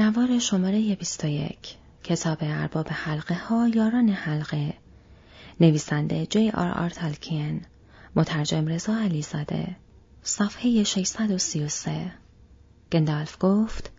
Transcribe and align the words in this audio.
نوار 0.00 0.38
شماره 0.38 0.94
21 0.94 1.56
کتاب 2.04 2.38
ارباب 2.40 2.88
حلقه 2.90 3.34
ها 3.34 3.68
یاران 3.68 4.08
حلقه. 4.08 4.74
نویسنده 5.60 6.26
جی 6.26 6.50
آر 6.50 6.68
آر 6.68 6.90
تالکین 6.90 7.60
مترجم 8.16 8.66
رضا 8.66 8.96
علیزاده. 8.96 9.76
صفحه 10.22 10.84
633 10.84 12.12
گندالف 12.92 13.36
گفت 13.40 13.90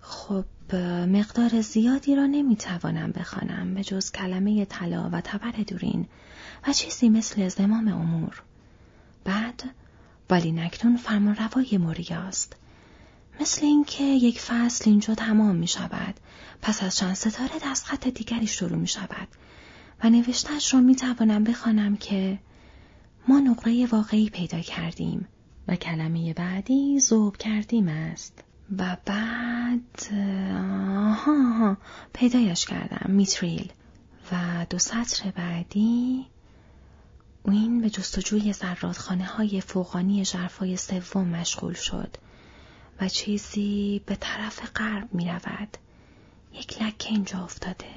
خب 0.00 0.74
مقدار 1.06 1.60
زیادی 1.60 2.16
را 2.16 2.26
نمی‌توانم 2.26 3.12
بخوانم 3.12 3.74
به 3.74 3.84
جز 3.84 4.12
کلمه 4.12 4.64
طلا 4.64 5.10
و 5.12 5.20
تبر 5.20 5.50
دورین 5.50 6.06
و 6.66 6.72
چیزی 6.72 7.08
مثل 7.08 7.48
زمام 7.48 7.88
امور. 7.88 8.42
بعد 9.24 9.62
ولی 10.30 10.52
نکنون 10.52 10.96
فرمان 10.96 11.36
روای 11.36 11.78
موریاست. 11.78 12.56
مثل 13.40 13.66
اینکه 13.66 14.04
یک 14.04 14.40
فصل 14.40 14.90
اینجا 14.90 15.14
تمام 15.14 15.56
می 15.56 15.68
شود 15.68 16.14
پس 16.62 16.82
از 16.82 16.96
چند 16.96 17.14
ستاره 17.14 17.74
خط 17.74 18.08
دیگری 18.08 18.46
شروع 18.46 18.78
می 18.78 18.88
شود 18.88 19.28
و 20.04 20.10
نوشتش 20.10 20.74
را 20.74 20.80
می 20.80 20.96
توانم 20.96 21.44
بخوانم 21.44 21.96
که 21.96 22.38
ما 23.28 23.40
نقره 23.40 23.86
واقعی 23.86 24.30
پیدا 24.30 24.60
کردیم 24.60 25.28
و 25.68 25.76
کلمه 25.76 26.34
بعدی 26.34 27.00
زوب 27.00 27.36
کردیم 27.36 27.88
است. 27.88 28.44
و 28.78 28.96
بعد 29.04 30.12
آها 30.94 31.76
پیدایش 32.12 32.66
کردم 32.66 33.10
میتریل. 33.10 33.72
و 34.32 34.66
دو 34.70 34.78
سطر 34.78 35.30
بعدی 35.30 36.26
این 37.44 37.80
به 37.80 37.90
جستجوی 37.90 38.52
زرادخانه 38.52 39.24
های 39.24 39.60
فوقانی 39.60 40.24
جرفای 40.24 40.76
سوم 40.76 41.28
مشغول 41.28 41.74
شد. 41.74 42.16
و 43.00 43.08
چیزی 43.08 44.02
به 44.06 44.16
طرف 44.16 44.70
غرب 44.76 45.14
می 45.14 45.28
رود. 45.28 45.76
یک 46.52 46.82
لکه 46.82 47.08
اینجا 47.08 47.44
افتاده. 47.44 47.90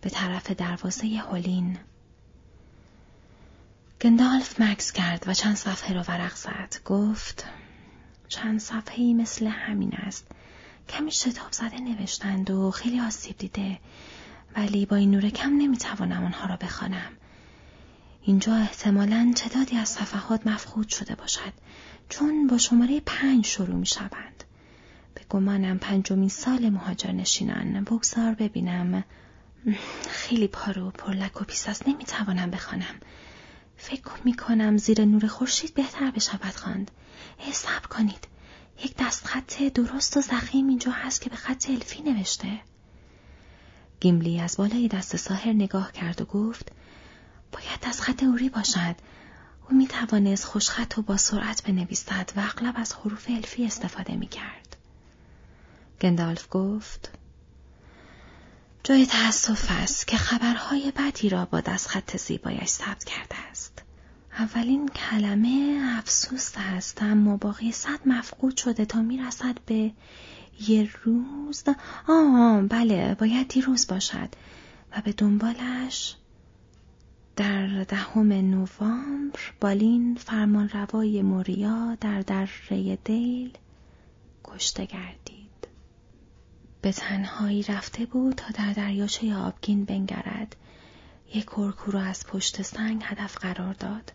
به 0.00 0.10
طرف 0.10 0.50
دروازه 0.50 1.06
هولین. 1.06 1.78
گندالف 4.00 4.60
مکس 4.60 4.92
کرد 4.92 5.24
و 5.26 5.34
چند 5.34 5.56
صفحه 5.56 5.94
را 5.94 6.04
ورق 6.08 6.34
زد. 6.34 6.74
گفت 6.84 7.44
چند 8.28 8.60
صفحه 8.60 9.12
مثل 9.14 9.46
همین 9.46 9.94
است. 9.94 10.26
کمی 10.88 11.10
شتاب 11.10 11.52
زده 11.52 11.80
نوشتند 11.80 12.50
و 12.50 12.70
خیلی 12.70 13.00
آسیب 13.00 13.38
دیده. 13.38 13.78
ولی 14.56 14.86
با 14.86 14.96
این 14.96 15.10
نور 15.10 15.30
کم 15.30 15.56
نمی‌توانم 15.58 16.24
آنها 16.24 16.46
را 16.48 16.56
بخوانم. 16.56 17.12
اینجا 18.22 18.54
احتمالا 18.54 19.32
تعدادی 19.36 19.76
از 19.76 19.88
صفحات 19.88 20.46
مفقود 20.46 20.88
شده 20.88 21.14
باشد 21.14 21.52
چون 22.08 22.46
با 22.46 22.58
شماره 22.58 23.00
پنج 23.00 23.46
شروع 23.46 23.76
می 23.76 23.86
شوند. 23.86 24.37
به 25.18 25.24
گمانم 25.28 25.78
پنجمین 25.78 26.28
سال 26.28 26.68
مهاجر 26.70 27.12
نشینان 27.12 27.84
بگذار 27.84 28.34
ببینم 28.34 29.04
خیلی 30.08 30.48
پاره 30.48 30.90
و 30.90 30.99
پر 30.99 31.16
لک 31.16 31.42
و 31.42 31.44
پیس 31.44 31.68
است 31.68 31.88
نمی‌توانم 31.88 32.50
بخوانم. 32.50 32.94
فکر 33.76 34.10
می 34.24 34.34
کنم 34.36 34.76
زیر 34.76 35.04
نور 35.04 35.26
خورشید 35.26 35.74
بهتر 35.74 36.10
بشود 36.10 36.56
خواند. 36.56 36.90
حساب 37.38 37.86
کنید. 37.86 38.28
یک 38.84 38.94
دستخط 38.98 39.62
درشت 39.62 40.16
و 40.16 40.20
ضخیم 40.20 40.68
اینجا 40.68 40.90
هست 40.90 41.20
که 41.20 41.30
به 41.30 41.36
خط 41.36 41.70
الفی 41.70 42.02
نوشته. 42.02 42.60
گیملی 44.00 44.40
از 44.40 44.56
بالای 44.56 44.88
دست 44.88 45.16
ساحر 45.16 45.52
نگاه 45.52 45.92
کرد 45.92 46.20
و 46.20 46.24
گفت 46.24 46.72
باید 47.52 47.80
دستخط 47.82 48.22
اوری 48.22 48.48
باشد 48.48 48.96
او 49.70 49.76
می 49.76 49.86
توانست 49.86 50.44
خوشخط 50.44 50.98
و 50.98 51.02
با 51.02 51.16
سرعت 51.16 51.62
بنویسد 51.62 52.30
و 52.36 52.40
اغلب 52.40 52.74
از 52.76 52.94
حروف 52.94 53.26
الفی 53.30 53.66
استفاده 53.66 54.16
می 54.16 54.26
کرد. 54.26 54.67
گندالف 56.00 56.46
گفت 56.50 57.10
جای 58.84 59.06
تأسف 59.06 59.66
است 59.70 60.06
که 60.06 60.16
خبرهای 60.16 60.92
بدی 60.96 61.28
را 61.28 61.44
با 61.44 61.60
دستخط 61.60 62.16
زیبایش 62.16 62.68
ثبت 62.68 63.04
کرده 63.04 63.36
است. 63.50 63.82
اولین 64.38 64.88
کلمه 64.88 65.80
افسوس 65.98 66.52
است 66.56 67.02
اما 67.02 67.36
باقی 67.36 67.72
صد 67.72 67.98
مفقود 68.06 68.56
شده 68.56 68.84
تا 68.84 69.02
می‌رسد 69.02 69.58
به 69.66 69.92
یه 70.68 70.90
روز 71.04 71.64
آه 72.08 72.62
بله 72.62 73.14
باید 73.14 73.48
دیروز 73.48 73.86
باشد 73.86 74.28
و 74.96 75.00
به 75.04 75.12
دنبالش 75.12 76.16
در 77.36 77.84
دهم 77.84 78.32
نوامبر 78.32 79.40
بالین 79.60 80.14
فرمانروای 80.14 81.22
موریا 81.22 81.96
در 82.00 82.20
دره 82.20 82.96
دیل 83.04 83.58
کشته 84.44 84.84
گردید. 84.86 85.47
به 86.82 86.92
تنهایی 86.92 87.62
رفته 87.62 88.06
بود 88.06 88.34
تا 88.34 88.46
در 88.54 88.72
دریاچه 88.72 89.36
آبگین 89.36 89.84
بنگرد. 89.84 90.56
یک 91.34 91.58
ارک 91.58 91.76
را 91.86 92.00
از 92.00 92.26
پشت 92.26 92.62
سنگ 92.62 93.02
هدف 93.04 93.36
قرار 93.36 93.72
داد. 93.72 94.12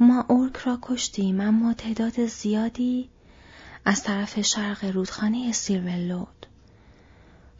ما 0.00 0.26
ارک 0.28 0.56
را 0.56 0.78
کشتیم 0.82 1.40
اما 1.40 1.74
تعداد 1.74 2.26
زیادی 2.26 3.08
از 3.84 4.02
طرف 4.02 4.40
شرق 4.40 4.84
رودخانه 4.84 5.52
سیرولود. 5.52 6.46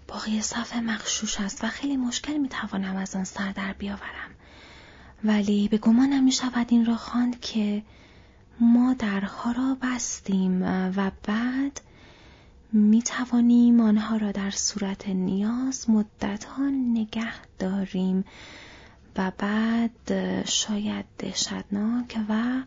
باقی 0.08 0.42
صفحه 0.42 0.80
مخشوش 0.80 1.40
است 1.40 1.64
و 1.64 1.68
خیلی 1.68 1.96
مشکل 1.96 2.36
می 2.36 2.48
توانم 2.48 2.96
از 2.96 3.16
آن 3.16 3.24
سر 3.24 3.52
در 3.52 3.72
بیاورم. 3.72 4.30
ولی 5.24 5.68
به 5.68 5.78
گمانم 5.78 6.24
می 6.24 6.32
شود 6.32 6.66
این 6.70 6.86
را 6.86 6.96
خواند 6.96 7.40
که 7.40 7.82
ما 8.60 8.94
درها 8.94 9.52
را 9.52 9.76
بستیم 9.82 10.62
و 10.96 11.10
بعد 11.22 11.80
می 12.72 13.02
توانیم 13.02 13.80
آنها 13.80 14.16
را 14.16 14.32
در 14.32 14.50
صورت 14.50 15.08
نیاز 15.08 15.90
مدتها 15.90 16.70
نگه 16.70 17.32
داریم 17.58 18.24
و 19.16 19.32
بعد 19.38 20.44
شاید 20.44 21.04
دهشتناک 21.18 22.20
و 22.28 22.62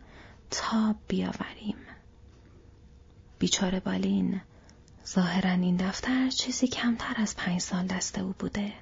تاب 0.50 0.96
بیاوریم. 1.08 1.76
بیچاره 3.38 3.80
بالین 3.80 4.40
ظاهرا 5.06 5.50
این 5.50 5.76
دفتر 5.76 6.30
چیزی 6.30 6.66
کمتر 6.66 7.14
از 7.16 7.36
پنج 7.36 7.60
سال 7.60 7.86
دست 7.86 8.18
او 8.18 8.34
بوده. 8.38 8.72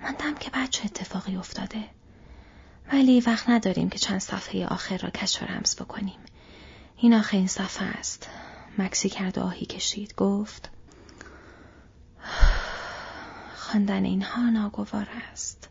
ماندم 0.00 0.34
که 0.34 0.50
بچه 0.54 0.84
اتفاقی 0.84 1.36
افتاده. 1.36 1.84
ولی 2.92 3.20
وقت 3.20 3.48
نداریم 3.48 3.88
که 3.88 3.98
چند 3.98 4.18
صفحه 4.18 4.66
آخر 4.66 4.96
را 4.96 5.10
کش 5.10 5.42
و 5.42 5.46
رمز 5.46 5.76
بکنیم. 5.76 6.18
این 6.96 7.14
آخرین 7.14 7.46
صفحه 7.46 7.86
است. 7.86 8.28
مکسی 8.78 9.08
کرد 9.08 9.38
و 9.38 9.42
آهی 9.42 9.66
کشید. 9.66 10.14
گفت 10.14 10.70
خواندن 13.54 14.04
اینها 14.04 14.50
ناگوار 14.50 15.08
است. 15.32 15.68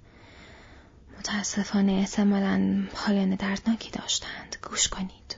متاسفانه 1.20 1.92
احتمالا 1.92 2.84
پایان 2.94 3.36
دردناکی 3.36 3.92
داشتند. 3.92 4.56
گوش 4.70 4.88
کنید. 4.88 5.36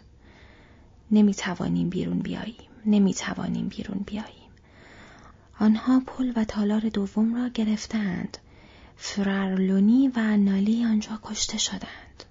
نمی 1.12 1.34
توانیم 1.34 1.90
بیرون 1.90 2.20
بیاییم. 2.20 2.70
نمی 2.86 3.14
توانیم 3.14 3.68
بیرون 3.68 4.04
بیاییم. 4.06 4.52
آنها 5.60 6.00
پل 6.08 6.34
و 6.36 6.44
تالار 6.44 6.82
دوم 6.82 7.36
را 7.36 7.50
گرفتند. 7.50 8.38
فرارلونی 8.98 10.08
و 10.16 10.38
نالی 10.38 10.86
آنجا 10.86 11.20
کشته 11.24 11.58
شدند. 11.58 12.24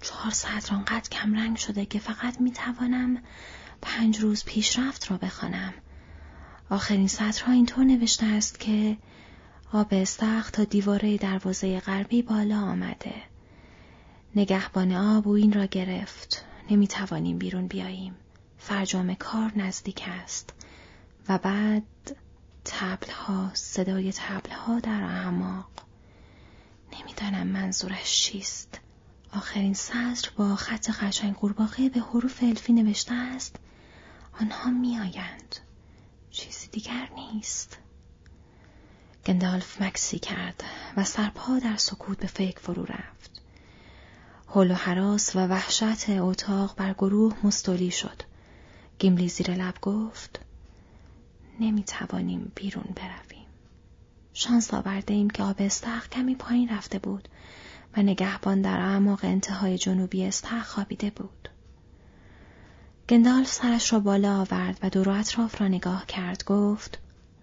چهار 0.00 0.32
ساعت 0.32 0.72
را 0.72 0.78
انقدر 0.78 1.08
کمرنگ 1.08 1.56
شده 1.56 1.86
که 1.86 1.98
فقط 1.98 2.40
می 2.40 2.50
توانم 2.50 3.22
پنج 3.82 4.20
روز 4.20 4.44
پیشرفت 4.44 5.10
را 5.10 5.16
بخوانم. 5.16 5.74
آخرین 6.70 7.08
سطرها 7.08 7.52
اینطور 7.52 7.84
نوشته 7.84 8.26
است 8.26 8.60
که 8.60 8.96
آب 9.72 9.88
استخ 9.90 10.50
تا 10.50 10.64
دیواره 10.64 11.16
دروازه 11.16 11.80
غربی 11.80 12.22
بالا 12.22 12.58
آمده. 12.60 13.14
نگهبان 14.36 14.92
آب 14.92 15.28
او 15.28 15.34
این 15.34 15.52
را 15.52 15.64
گرفت. 15.64 16.44
نمی 16.70 16.88
توانیم 16.88 17.38
بیرون 17.38 17.66
بیاییم. 17.66 18.14
فرجام 18.58 19.14
کار 19.14 19.52
نزدیک 19.56 20.02
است. 20.06 20.54
و 21.28 21.38
بعد 21.38 21.82
تبل 22.64 23.10
ها 23.10 23.50
صدای 23.54 24.12
تبل 24.12 24.50
ها 24.50 24.80
در 24.80 25.02
اعماق 25.02 25.70
نمی‌دانم 26.92 27.46
منظورش 27.46 28.16
چیست 28.22 28.80
آخرین 29.32 29.74
سطر 29.74 30.30
با 30.36 30.56
خط 30.56 30.90
قشنگ 30.90 31.34
قورباغه 31.34 31.88
به 31.88 32.00
حروف 32.00 32.42
الفی 32.42 32.72
نوشته 32.72 33.14
است. 33.14 33.56
آنها 34.40 34.70
میآیند. 34.70 35.56
چیزی 36.30 36.68
دیگر 36.68 37.08
نیست. 37.16 37.78
گندالف 39.26 39.82
مکسی 39.82 40.18
کرد 40.18 40.64
و 40.96 41.04
سرپا 41.04 41.58
در 41.58 41.76
سکوت 41.76 42.18
به 42.18 42.26
فکر 42.26 42.58
فرو 42.60 42.84
رفت. 42.84 43.42
حل 44.48 44.70
و 44.70 44.74
حراس 44.74 45.36
و 45.36 45.46
وحشت 45.46 46.10
اتاق 46.10 46.76
بر 46.76 46.92
گروه 46.92 47.34
مستولی 47.42 47.90
شد. 47.90 48.22
گیملی 48.98 49.28
زیر 49.28 49.50
لب 49.50 49.80
گفت 49.82 50.40
نمی 51.60 51.82
توانیم 51.82 52.52
بیرون 52.54 52.94
برویم. 52.96 53.46
شانس 54.34 54.74
آورده 54.74 55.14
ایم 55.14 55.30
که 55.30 55.42
آب 55.42 55.56
استخ 55.58 56.08
کمی 56.08 56.34
پایین 56.34 56.68
رفته 56.68 56.98
بود. 56.98 57.28
و 57.96 58.02
نگهبان 58.02 58.60
در 58.60 58.78
اعماق 58.78 59.20
انتهای 59.22 59.78
جنوبی 59.78 60.24
استخ 60.24 60.66
خوابیده 60.66 61.10
بود. 61.10 61.48
گندالف 63.08 63.52
سرش 63.52 63.92
را 63.92 64.00
بالا 64.00 64.40
آورد 64.40 64.78
و 64.82 64.90
دور 64.90 65.08
اطراف 65.08 65.60
را 65.60 65.68
نگاه 65.68 66.06
کرد 66.06 66.44
گفت 66.44 66.98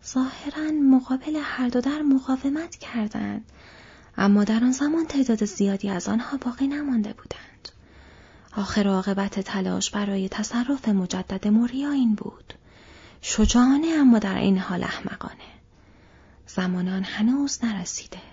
ظاهرا 0.06 0.72
مقابل 0.72 1.40
هر 1.44 1.70
دو 1.70 1.82
در 1.82 2.02
مقاومت 2.02 2.76
کردند 2.76 3.46
اما 4.18 4.44
در 4.44 4.64
آن 4.64 4.72
زمان 4.72 5.06
تعداد 5.06 5.46
زیادی 5.46 5.90
از 5.90 6.08
آنها 6.08 6.38
باقی 6.38 6.68
نمانده 6.68 7.14
بودند. 7.14 7.70
آخر 8.58 8.88
عاقبت 8.88 9.40
تلاش 9.40 9.92
برای 9.92 10.30
تصرف 10.30 10.88
مجدد 10.88 11.48
موریا 11.48 11.92
این 11.92 12.16
بود. 12.16 12.54
شجاعانه 13.22 13.88
اما 13.88 14.20
در 14.20 14.38
این 14.38 14.58
حال 14.58 14.84
احمقانه. 14.84 15.54
زمانان 16.48 17.04
هنوز 17.04 17.64
نرسیده. 17.64 18.33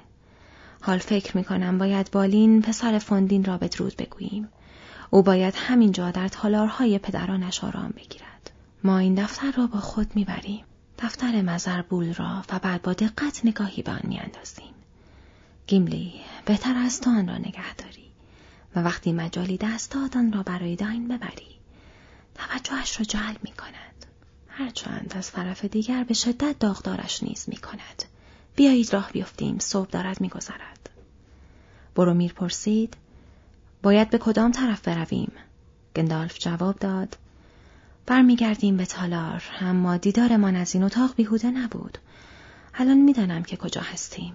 حال 0.80 0.98
فکر 0.98 1.36
می 1.36 1.44
کنم 1.44 1.78
باید 1.78 2.10
بالین 2.10 2.62
پسر 2.62 2.98
فوندین 2.98 3.44
را 3.44 3.58
بدرود 3.58 3.96
بگوییم. 3.96 4.48
او 5.10 5.22
باید 5.22 5.54
همینجا 5.56 6.10
در 6.10 6.28
تالارهای 6.28 6.98
پدرانش 6.98 7.64
آرام 7.64 7.92
بگیرد. 7.96 8.50
ما 8.84 8.98
این 8.98 9.14
دفتر 9.14 9.52
را 9.52 9.66
با 9.66 9.80
خود 9.80 10.10
می‌بریم. 10.14 10.64
دفتر 10.98 11.42
مزربول 11.42 12.14
را 12.14 12.42
و 12.52 12.58
بعد 12.58 12.82
با 12.82 12.92
دقت 12.92 13.40
نگاهی 13.44 13.82
به 13.82 13.92
آن 13.92 14.00
میاندازیم. 14.04 14.74
گیملی 15.66 16.12
بهتر 16.44 16.74
از 16.76 17.00
تو 17.00 17.10
آن 17.10 17.28
را 17.28 17.38
نگه 17.38 17.74
داری 17.74 18.10
و 18.76 18.82
وقتی 18.82 19.12
مجالی 19.12 19.56
دست 19.56 19.96
آن 19.96 20.32
را 20.32 20.42
برای 20.42 20.76
داین 20.76 21.08
ببری. 21.08 21.60
توجهش 22.34 22.98
را 22.98 23.04
جلب 23.04 23.38
می 23.42 23.52
کند 23.52 24.06
هرچند 24.48 25.12
از 25.16 25.32
طرف 25.32 25.64
دیگر 25.64 26.04
به 26.04 26.14
شدت 26.14 26.58
داغدارش 26.58 27.22
نیز 27.22 27.44
می 27.48 27.56
کند 27.56 28.02
بیایید 28.56 28.92
راه 28.92 29.10
بیفتیم 29.12 29.58
صبح 29.58 29.90
دارد 29.90 30.20
میگذرد. 30.20 30.90
برومیر 31.94 32.32
پرسید 32.32 32.96
باید 33.82 34.10
به 34.10 34.18
کدام 34.18 34.52
طرف 34.52 34.88
برویم؟ 34.88 35.32
گندالف 35.96 36.38
جواب 36.38 36.78
داد 36.78 37.16
برمیگردیم 38.06 38.76
به 38.76 38.86
تالار 38.86 39.42
اما 39.60 39.96
دیدارمان 39.96 40.56
از 40.56 40.74
این 40.74 40.84
اتاق 40.84 41.14
بیهوده 41.14 41.50
نبود. 41.50 41.98
الان 42.74 42.98
می‌دانم 42.98 43.42
که 43.42 43.56
کجا 43.56 43.80
هستیم. 43.80 44.34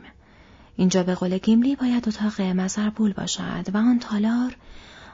اینجا 0.76 1.04
به 1.04 1.16
قول 1.16 1.38
گیملی 1.38 1.76
باید 1.76 2.08
اتاق 2.08 2.42
مزربول 2.42 3.14
باشد 3.14 3.70
و 3.74 3.78
آن 3.78 4.00
تالار 4.00 4.58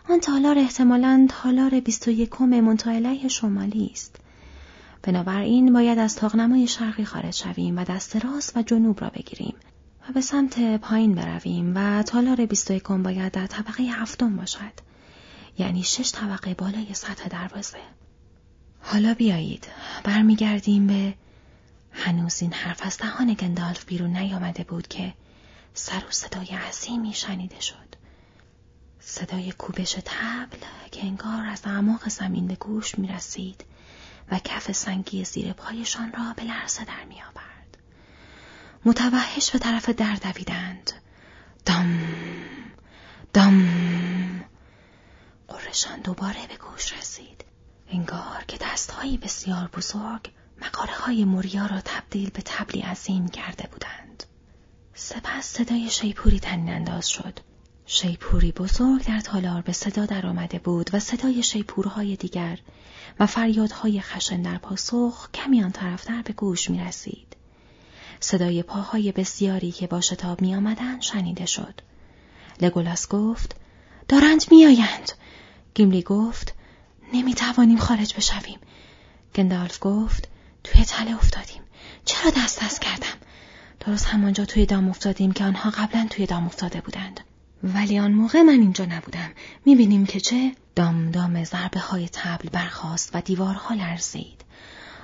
آن 0.10 0.20
تالار 0.20 0.60
احتمالا 0.60 1.28
تالار 1.30 1.80
بیست 1.80 2.08
و 2.08 2.12
یکم 2.12 2.46
منطقه 2.46 3.28
شمالی 3.28 3.90
است. 3.94 4.16
بنابراین 5.04 5.74
باید 5.74 6.00
از 6.00 6.16
تاقنمای 6.16 6.68
شرقی 6.68 7.06
خارج 7.06 7.34
شویم 7.34 7.78
و 7.78 7.84
دست 7.84 8.16
راست 8.16 8.58
و 8.58 8.62
جنوب 8.62 9.02
را 9.02 9.10
بگیریم 9.10 9.56
و 10.10 10.14
به 10.14 10.22
سمت 10.22 10.78
پایین 10.78 11.16
برویم 11.16 11.72
و 11.76 12.04
تالار 12.04 12.46
بیست 12.46 12.72
و 12.72 12.74
یکم 12.74 13.04
باید 13.04 13.32
در 13.32 13.48
طبقه 13.48 13.84
هفتم 13.84 14.36
باشد. 14.36 14.74
یعنی 15.58 15.84
شش 15.84 16.12
طبقه 16.12 16.54
بالای 16.54 16.94
سطح 16.94 17.28
دروازه. 17.28 17.78
حالا 18.82 19.14
بیایید. 19.14 19.68
برمیگردیم 20.04 20.88
به 20.88 21.14
هنوز 21.92 22.42
این 22.42 22.54
حرف 22.54 22.86
از 22.86 22.98
دهان 22.98 23.34
گندالف 23.34 23.86
بیرون 23.86 24.18
نیامده 24.18 24.64
بود 24.64 24.88
که 24.88 25.14
سر 25.74 26.04
و 26.10 26.12
صدای 26.12 26.48
عظیمی 26.48 27.14
شنیده 27.14 27.60
شد. 27.62 27.96
صدای 29.00 29.52
کوبش 29.52 29.92
تبل 29.92 30.58
که 30.92 31.06
انگار 31.06 31.46
از 31.46 31.62
اعماق 31.66 32.10
زمین 32.10 32.48
به 32.48 32.56
گوش 32.56 33.00
می 33.00 33.08
رسید 33.08 33.66
و 34.32 34.40
کف 34.40 34.72
سنگی 34.72 35.26
زیر 35.26 35.54
پایشان 35.54 36.14
را 36.14 36.34
به 36.38 36.44
لرزه 36.44 36.84
در 36.84 37.04
می 37.10 37.22
آورد. 37.22 37.78
متوحش 38.86 39.52
به 39.52 39.60
طرف 39.60 39.90
در 39.90 40.16
دویدند. 40.16 40.92
دم 41.66 42.00
دم 43.34 43.68
قرشان 45.48 46.00
دوباره 46.00 46.48
به 46.48 46.58
گوش 46.58 46.94
رسید. 46.94 47.46
انگار 47.90 48.44
که 48.48 48.58
دستهایی 48.62 49.18
بسیار 49.18 49.68
بزرگ 49.68 50.32
مقاره 50.62 50.94
های 50.94 51.26
موریا 51.26 51.66
را 51.66 51.82
تبدیل 51.82 52.30
به 52.30 52.42
تبلی 52.46 52.82
عظیم 52.82 53.28
کرده 53.28 53.68
بودند. 53.72 54.24
سپس 54.94 55.46
صدای 55.46 55.90
شیپوری 55.90 56.40
تنین 56.40 56.70
انداز 56.70 57.10
شد. 57.10 57.40
شیپوری 57.86 58.52
بزرگ 58.52 59.06
در 59.06 59.20
تالار 59.20 59.62
به 59.62 59.72
صدا 59.72 60.06
در 60.06 60.28
آمده 60.28 60.60
بود 60.60 60.90
و 60.94 61.00
صدای 61.00 61.44
شیپورهای 61.44 62.16
دیگر 62.16 62.60
و 63.20 63.26
فریادهای 63.26 64.02
خشن 64.02 64.42
در 64.42 64.58
پاسخ 64.58 65.30
کمی 65.34 65.64
آن 65.64 65.72
طرفتر 65.72 66.22
به 66.22 66.34
گوش 66.34 66.70
می 66.70 66.80
رسید. 66.80 67.36
صدای 68.20 68.64
پاهای 68.64 69.12
بسیاری 69.12 69.72
که 69.72 69.88
با 69.88 70.02
شتاب 70.02 70.42
می 70.42 70.56
آمدن 70.56 71.00
شنیده 71.00 71.46
شد. 71.46 71.82
لگولاس 72.62 73.08
گفت 73.08 73.56
دارند 74.08 74.44
میآیند. 74.52 75.12
گیملی 75.74 76.02
گفت 76.02 76.54
نمی 77.14 77.34
توانیم 77.34 77.78
خارج 77.78 78.16
بشویم. 78.16 78.60
گندالف 79.36 79.78
گفت 79.82 80.28
توی 80.64 80.86
تله 80.86 81.16
افتادیم. 81.16 81.62
چرا 82.06 82.32
دست 82.38 82.64
دست 82.64 82.82
کردم؟ 82.82 83.18
درست 83.80 84.06
همانجا 84.06 84.46
توی 84.46 84.66
دام 84.66 84.90
افتادیم 84.90 85.32
که 85.32 85.44
آنها 85.44 85.70
قبلا 85.70 86.08
توی 86.10 86.26
دام 86.26 86.46
افتاده 86.46 86.82
بودند. 86.82 87.20
ولی 87.64 88.00
آن 88.00 88.12
موقع 88.12 88.42
من 88.42 88.60
اینجا 88.60 88.86
نبودم. 88.86 89.32
می‌بینیم 89.66 90.06
که 90.06 90.20
چه؟ 90.20 90.52
دام 90.82 91.12
دام 91.12 91.44
ضربه 91.44 91.80
های 91.80 92.10
تبل 92.10 92.50
برخاست 92.50 93.10
و 93.14 93.22
دیوارها 93.22 93.76
لرزید. 93.76 94.46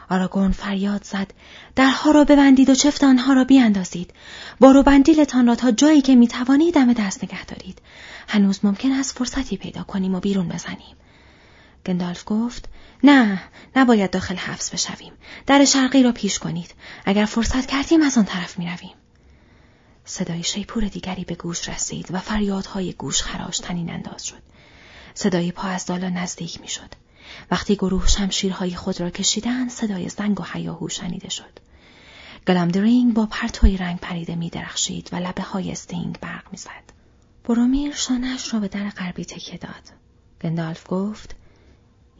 آراگورن 0.09 0.51
فریاد 0.51 1.03
زد 1.03 1.33
درها 1.75 2.11
را 2.11 2.23
ببندید 2.23 2.69
و 2.69 2.75
چفت 2.75 3.03
آنها 3.03 3.33
را 3.33 3.43
بیاندازید. 3.43 4.13
بارو 4.59 4.83
بندیلتان 4.83 5.47
را 5.47 5.55
تا 5.55 5.71
جایی 5.71 6.01
که 6.01 6.15
می‌توانید 6.15 6.73
دم 6.73 6.93
دست 6.93 7.23
نگه 7.23 7.45
دارید. 7.45 7.81
هنوز 8.27 8.59
ممکن 8.63 8.91
است 8.91 9.17
فرصتی 9.17 9.57
پیدا 9.57 9.83
کنیم 9.83 10.15
و 10.15 10.19
بیرون 10.19 10.47
بزنیم. 10.47 10.95
گندالف 11.85 12.23
گفت 12.25 12.69
نه 13.03 13.41
نباید 13.75 14.11
داخل 14.11 14.35
حبس 14.35 14.69
بشویم. 14.69 15.13
در 15.45 15.65
شرقی 15.65 16.03
را 16.03 16.11
پیش 16.11 16.39
کنید. 16.39 16.73
اگر 17.05 17.25
فرصت 17.25 17.65
کردیم 17.65 18.01
از 18.01 18.17
آن 18.17 18.25
طرف 18.25 18.59
می‌رویم. 18.59 18.95
صدای 20.05 20.43
شیپور 20.43 20.83
دیگری 20.83 21.23
به 21.23 21.35
گوش 21.35 21.69
رسید 21.69 22.07
و 22.11 22.19
فریادهای 22.19 22.93
گوش 22.93 23.21
خراش 23.21 23.59
تنین 23.59 23.89
انداز 23.89 24.25
شد. 24.25 24.56
صدای 25.19 25.51
پا 25.51 25.67
از 25.67 25.85
دالا 25.85 26.09
نزدیک 26.09 26.61
می‌شد 26.61 26.89
وقتی 27.51 27.75
گروه 27.75 28.07
شمشیرهای 28.07 28.75
خود 28.75 29.01
را 29.01 29.09
کشیدند 29.09 29.69
صدای 29.69 30.09
زنگ 30.09 30.39
و 30.39 30.43
حیاهو 30.43 30.89
شنیده 30.89 31.29
شد 31.29 31.59
گلامدرینگ 32.47 33.13
با 33.13 33.25
پرتوی 33.25 33.77
رنگ 33.77 33.99
پریده 33.99 34.35
می 34.35 34.49
درخشید 34.49 35.09
و 35.11 35.15
لبه 35.15 35.43
های 35.43 35.71
استینگ 35.71 36.19
برق 36.19 36.51
می‌زد. 36.51 36.93
برومیر 37.43 37.93
شانش 37.93 38.53
را 38.53 38.59
به 38.59 38.67
در 38.67 38.89
غربی 38.89 39.25
تکیه 39.25 39.57
داد. 39.57 39.83
گندالف 40.41 40.83
گفت 40.87 41.35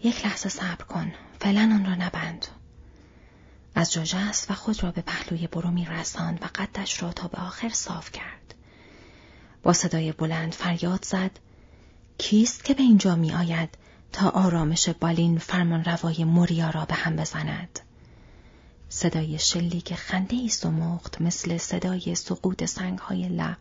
یک 0.03 0.25
لحظه 0.25 0.49
صبر 0.49 0.83
کن. 0.83 1.13
فعلا 1.39 1.61
آن 1.61 1.85
را 1.85 1.95
نبند. 1.95 2.47
از 3.75 3.93
جا 3.93 4.03
و 4.49 4.53
خود 4.53 4.83
را 4.83 4.91
به 4.91 5.01
پهلوی 5.01 5.47
برومیر 5.47 5.89
رساند 5.89 6.41
و 6.41 6.45
قدش 6.55 7.03
را 7.03 7.13
تا 7.13 7.27
به 7.27 7.37
آخر 7.37 7.69
صاف 7.69 8.11
کرد. 8.11 8.55
با 9.63 9.73
صدای 9.73 10.11
بلند 10.11 10.53
فریاد 10.53 11.05
زد 11.05 11.39
کیست 12.17 12.63
که 12.63 12.73
به 12.73 12.83
اینجا 12.83 13.15
می 13.15 13.33
آید 13.33 13.69
تا 14.11 14.29
آرامش 14.29 14.89
بالین 14.89 15.37
فرمان 15.37 15.83
روای 15.83 16.23
موریا 16.23 16.69
را 16.69 16.85
به 16.85 16.95
هم 16.95 17.15
بزند؟ 17.15 17.79
صدای 18.89 19.37
که 19.81 19.95
خنده 19.95 20.35
ای 20.35 20.49
سمخت 20.49 21.21
مثل 21.21 21.57
صدای 21.57 22.15
سقوط 22.15 22.65
سنگ 22.65 22.99
های 22.99 23.29
لق 23.29 23.57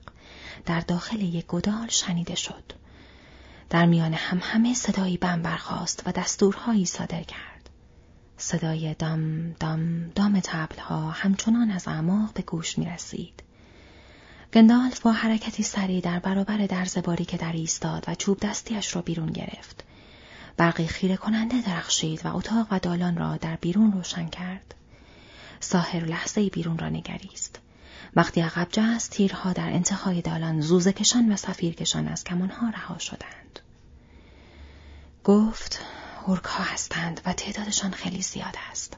در 0.67 0.81
داخل 0.81 1.21
یک 1.21 1.47
گدال 1.47 1.89
شنیده 1.89 2.35
شد. 2.35 2.73
در 3.71 3.87
میان 3.87 4.15
هم 4.15 4.41
همه 4.43 4.75
صدایی 4.75 5.17
بم 5.17 5.43
برخاست 5.43 6.03
و 6.07 6.13
دستورهایی 6.13 6.87
صادر 6.87 7.23
کرد. 7.23 7.71
صدای 8.37 8.95
دام 8.95 9.53
دام 9.53 10.09
دام 10.09 10.41
تبلها 10.45 11.11
همچنان 11.11 11.71
از 11.71 11.89
اعماق 11.89 12.33
به 12.33 12.43
گوش 12.43 12.79
می 12.79 12.87
رسید. 12.87 13.43
گندالف 14.57 15.01
با 15.01 15.13
حرکتی 15.13 15.63
سریع 15.63 16.01
در 16.01 16.19
برابر 16.19 16.67
درزباری 16.67 17.25
که 17.25 17.37
در 17.37 17.53
ایستاد 17.53 18.05
و 18.09 18.15
چوب 18.15 18.41
دستیش 18.41 18.97
را 18.97 19.03
بیرون 19.03 19.33
گرفت. 19.33 19.85
برقی 20.57 20.87
خیره 20.87 21.17
کننده 21.17 21.61
درخشید 21.61 22.27
و 22.27 22.37
اتاق 22.37 22.67
و 22.71 22.79
دالان 22.79 23.17
را 23.17 23.37
در 23.37 23.57
بیرون 23.57 23.93
روشن 23.93 24.29
کرد. 24.29 24.75
ساهر 25.61 26.05
لحظه 26.05 26.49
بیرون 26.49 26.79
را 26.79 26.89
نگریست. 26.89 27.59
وقتی 28.17 28.41
عقب 28.41 28.69
جست 28.71 29.11
تیرها 29.11 29.53
در 29.53 29.71
انتهای 29.71 30.23
دالان 30.23 30.61
زوزکشان 30.61 31.33
و 31.33 31.37
سفیرکشان 31.37 32.09
از 32.09 32.25
کمانها 32.25 32.69
رها 32.69 32.99
شدند. 32.99 33.61
گفت 35.25 35.81
ها 36.27 36.65
هستند 36.65 37.21
و 37.27 37.33
تعدادشان 37.33 37.91
خیلی 37.91 38.23
زیاد 38.23 38.55
است 38.71 38.97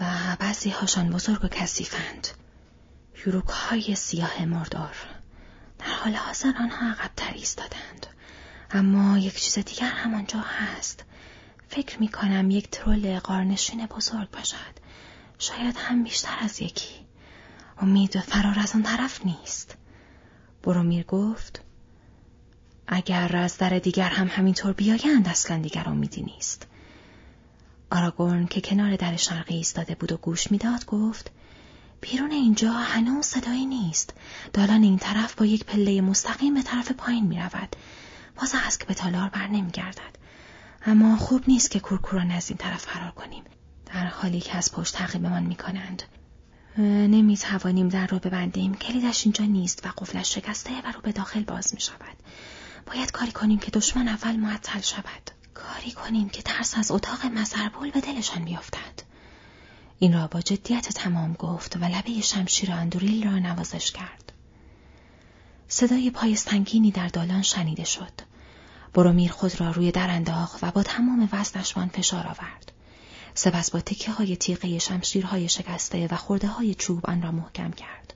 و 0.00 0.04
بعضی 0.40 0.70
هاشان 0.70 1.10
بزرگ 1.10 1.44
و 1.44 1.48
کثیفند. 1.48 2.28
یوروک 3.26 3.48
های 3.48 3.94
سیاه 3.94 4.44
مردار. 4.44 4.96
در 5.78 5.86
حال 5.86 6.14
حاضر 6.14 6.52
آنها 6.60 6.90
عقبتر 6.90 7.32
ایستادند. 7.32 8.06
اما 8.70 9.18
یک 9.18 9.40
چیز 9.40 9.64
دیگر 9.64 9.90
همانجا 9.90 10.40
هست. 10.40 11.04
فکر 11.68 12.00
می 12.00 12.08
کنم 12.08 12.50
یک 12.50 12.70
ترول 12.70 13.18
قارنشین 13.18 13.86
بزرگ 13.86 14.30
باشد. 14.30 14.78
شاید 15.38 15.76
هم 15.76 16.04
بیشتر 16.04 16.36
از 16.40 16.62
یکی. 16.62 17.06
امید 17.78 18.20
فرار 18.20 18.58
از 18.58 18.74
آن 18.74 18.82
طرف 18.82 19.26
نیست. 19.26 19.76
برومیر 20.62 21.04
گفت 21.04 21.62
اگر 22.86 23.36
از 23.36 23.58
در 23.58 23.78
دیگر 23.78 24.08
هم 24.08 24.28
همینطور 24.28 24.72
بیایند 24.72 25.28
اصلا 25.28 25.58
دیگر 25.58 25.88
امیدی 25.88 26.22
نیست. 26.22 26.66
آراگورن 27.90 28.46
که 28.46 28.60
کنار 28.60 28.96
در 28.96 29.16
شرقی 29.16 29.54
ایستاده 29.54 29.94
بود 29.94 30.12
و 30.12 30.16
گوش 30.16 30.50
می‌داد 30.50 30.86
گفت 30.86 31.30
بیرون 32.00 32.30
اینجا 32.30 32.72
هنوز 32.72 33.26
صدایی 33.26 33.66
نیست. 33.66 34.14
دالان 34.52 34.82
این 34.82 34.98
طرف 34.98 35.34
با 35.34 35.46
یک 35.46 35.64
پله 35.64 36.00
مستقیم 36.00 36.54
به 36.54 36.62
طرف 36.62 36.92
پایین 36.92 37.26
می 37.26 37.38
رود. 37.38 37.76
باز 38.36 38.54
از 38.66 38.78
که 38.78 38.84
به 38.84 38.94
تالار 38.94 39.28
بر 39.28 39.46
نمی 39.46 39.70
گردد. 39.70 40.18
اما 40.86 41.16
خوب 41.16 41.44
نیست 41.48 41.70
که 41.70 41.80
کورکوران 41.80 42.30
از 42.30 42.50
این 42.50 42.56
طرف 42.58 42.82
فرار 42.82 43.10
کنیم. 43.10 43.44
در 43.86 44.06
حالی 44.06 44.40
که 44.40 44.56
از 44.56 44.72
پشت 44.72 44.94
تعقیبمان 44.94 45.42
می 45.42 45.56
کنند. 45.56 46.02
نمی 46.78 47.36
توانیم 47.36 47.88
در 47.88 48.06
رو 48.06 48.18
ببندیم. 48.18 48.74
کلیدش 48.74 49.24
اینجا 49.26 49.44
نیست 49.44 49.86
و 49.86 49.88
قفلش 49.98 50.34
شکسته 50.34 50.70
و 50.84 50.92
رو 50.92 51.00
به 51.00 51.12
داخل 51.12 51.42
باز 51.42 51.74
می 51.74 51.80
شود. 51.80 52.16
باید 52.86 53.10
کاری 53.10 53.32
کنیم 53.32 53.58
که 53.58 53.70
دشمن 53.70 54.08
اول 54.08 54.36
معطل 54.36 54.80
شود. 54.80 55.30
کاری 55.54 55.90
کنیم 55.90 56.28
که 56.28 56.42
ترس 56.42 56.78
از 56.78 56.90
اتاق 56.90 57.26
مزربول 57.26 57.90
به 57.90 58.00
دلشان 58.00 58.44
بیفتد. 58.44 58.97
این 59.98 60.12
را 60.12 60.26
با 60.26 60.40
جدیت 60.40 60.88
تمام 60.88 61.32
گفت 61.32 61.76
و 61.76 61.84
لبه 61.84 62.20
شمشیر 62.20 62.72
اندوریل 62.72 63.24
را 63.24 63.38
نوازش 63.38 63.92
کرد. 63.92 64.32
صدای 65.68 66.10
پای 66.10 66.36
سنگینی 66.36 66.90
در 66.90 67.08
دالان 67.08 67.42
شنیده 67.42 67.84
شد. 67.84 68.12
برومیر 68.94 69.32
خود 69.32 69.60
را 69.60 69.70
روی 69.70 69.92
در 69.92 70.10
انداخت 70.10 70.64
و 70.64 70.70
با 70.70 70.82
تمام 70.82 71.28
وزنش 71.32 71.74
فشار 71.74 72.26
آورد. 72.26 72.72
سپس 73.34 73.70
با 73.70 73.80
تکه 73.80 74.12
های 74.12 74.36
تیغه 74.36 74.78
شمشیرهای 74.78 75.48
شکسته 75.48 76.08
و 76.10 76.16
خورده 76.16 76.48
های 76.48 76.74
چوب 76.74 77.06
آن 77.06 77.22
را 77.22 77.30
محکم 77.30 77.70
کرد. 77.70 78.14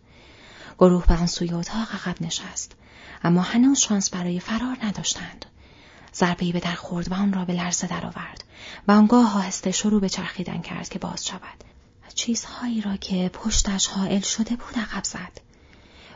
گروه 0.79 1.07
به 1.07 1.15
آن 1.15 1.27
سوی 1.27 1.53
اتاق 1.53 1.89
عقب 1.95 2.23
نشست. 2.23 2.73
اما 3.25 3.43
هنوز 3.43 3.79
شانس 3.79 4.11
برای 4.11 4.41
فرار 4.41 4.77
نداشتند. 4.83 5.47
ضربهای 6.15 6.53
به 6.53 6.61
در 6.61 6.75
خورد 6.75 7.11
و 7.11 7.15
آن 7.15 7.33
را 7.33 7.45
به 7.45 7.53
لرزه 7.53 7.87
درآورد 7.87 8.45
و 8.89 8.93
آنگاه 8.93 9.37
آهسته 9.37 9.71
شروع 9.71 10.01
به 10.01 10.09
چرخیدن 10.09 10.61
کرد 10.61 10.89
که 10.89 10.99
باز 10.99 11.27
شود. 11.27 11.72
چیزهایی 12.15 12.81
را 12.81 12.97
که 12.97 13.31
پشتش 13.33 13.87
حائل 13.87 14.21
شده 14.21 14.57
بود 14.57 14.79
عقب 14.79 15.05
زد. 15.05 15.41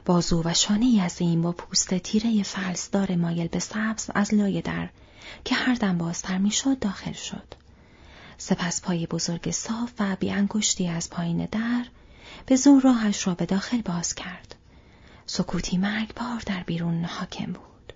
بازو 0.05 0.43
و 0.45 0.55
شانه 0.55 1.03
از 1.03 1.21
این 1.21 1.43
با 1.43 1.53
پوست 1.53 1.95
تیره 1.95 2.43
فلسدار 2.43 3.17
مایل 3.17 3.49
به 3.49 3.59
سبز 3.59 4.11
از 4.15 4.35
لای 4.35 4.63
در 4.63 4.89
که 5.45 5.55
هر 5.55 5.75
دم 5.75 5.99
بازتر 5.99 6.39
می‌شد 6.39 6.79
داخل 6.79 7.13
شد. 7.13 7.55
سپس 8.39 8.83
پای 8.83 9.07
بزرگ 9.07 9.51
صاف 9.51 9.93
و 9.99 10.17
بی 10.17 10.31
انگشتی 10.31 10.89
از 10.89 11.11
پایین 11.11 11.49
در 11.53 11.87
به 12.47 12.57
زور 12.57 12.83
راهش 12.83 13.27
را 13.27 13.35
به 13.35 13.47
داخل 13.47 13.81
باز 13.83 14.15
کرد. 14.15 14.55
سکوتی 15.27 15.77
مرگبار 15.77 16.43
در 16.47 16.63
بیرون 16.63 17.05
حاکم 17.05 17.53
بود. 17.53 17.93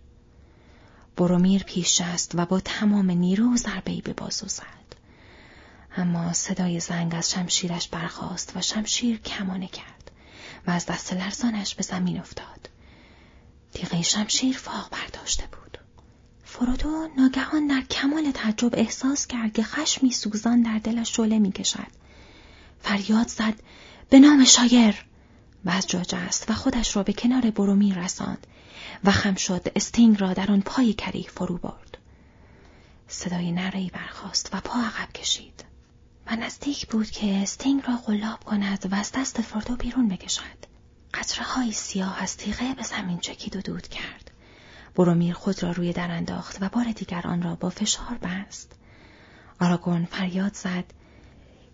برومیر 1.17 1.63
پیش 1.63 2.01
است 2.01 2.33
و 2.35 2.47
با 2.47 2.61
تمام 2.61 3.11
نیرو 3.11 3.57
ضربهای 3.57 4.01
به 4.01 4.13
بازو 4.13 4.49
زد. 4.49 4.80
اما 5.97 6.33
صدای 6.33 6.81
زنگ 6.81 7.15
از 7.15 7.31
شمشیرش 7.31 7.89
برخاست 7.89 8.57
و 8.57 8.61
شمشیر 8.61 9.19
کمانه 9.19 9.69
کرد 9.69 10.11
و 10.67 10.71
از 10.71 10.87
دست 10.87 11.13
لرزانش 11.13 11.75
به 11.75 11.83
زمین 11.83 12.21
افتاد. 12.21 12.69
تیغه 13.73 14.03
شمشیر 14.03 14.57
فاق 14.57 14.91
برداشته 14.91 15.45
بود. 15.47 15.79
فرودو 16.45 17.09
ناگهان 17.17 17.67
در 17.67 17.81
کمال 17.81 18.31
تعجب 18.31 18.71
احساس 18.75 19.27
کرد 19.27 19.53
که 19.53 19.63
خشمی 19.63 20.11
سوزان 20.11 20.63
در 20.63 20.79
دلش 20.79 21.17
شعله 21.17 21.39
می‌کشد. 21.39 21.87
فریاد 22.83 23.29
زد 23.29 23.55
به 24.11 24.19
نام 24.19 24.45
شایر 24.45 25.05
و 25.65 25.71
از 25.71 25.87
جا 25.87 26.03
جست 26.03 26.51
و 26.51 26.55
خودش 26.55 26.97
را 26.97 27.03
به 27.03 27.13
کنار 27.13 27.51
برومی 27.51 27.95
رساند 27.95 28.47
و 29.05 29.11
خم 29.11 29.35
شد 29.35 29.67
استینگ 29.77 30.21
را 30.21 30.33
در 30.33 30.53
آن 30.53 30.61
پای 30.61 30.93
کریه 30.93 31.29
فرو 31.29 31.59
برد. 31.59 31.99
صدای 33.09 33.53
نعره‌ای 33.53 33.91
برخاست 33.91 34.51
و 34.53 34.61
پا 34.61 34.81
عقب 34.81 35.13
کشید. 35.13 35.70
نزدیک 36.37 36.87
بود 36.87 37.11
که 37.11 37.37
استینگ 37.37 37.83
را 37.89 37.97
قلاب 37.97 38.45
کند 38.45 38.93
و 38.93 38.95
از 38.95 39.13
دست 39.15 39.41
فرودو 39.41 39.77
بیرون 39.77 40.09
بکشد. 40.09 40.71
قطره 41.15 41.45
های 41.45 41.73
سیاه 41.73 42.23
از 42.23 42.37
تیغه 42.37 42.75
به 42.75 42.83
زمین 42.83 43.19
چکید 43.19 43.57
و 43.57 43.61
دود 43.61 43.89
کرد. 43.89 44.31
برومیر 44.95 45.35
خود 45.35 45.63
را 45.63 45.71
روی 45.71 45.93
در 45.93 46.11
انداخت 46.11 46.57
و 46.61 46.69
بار 46.69 46.93
دیگر 46.93 47.23
آن 47.25 47.43
را 47.43 47.55
با 47.55 47.71
فشار 47.71 48.19
بست. 48.23 48.73
آراگون 49.61 50.05
فریاد 50.05 50.55
زد 50.55 50.85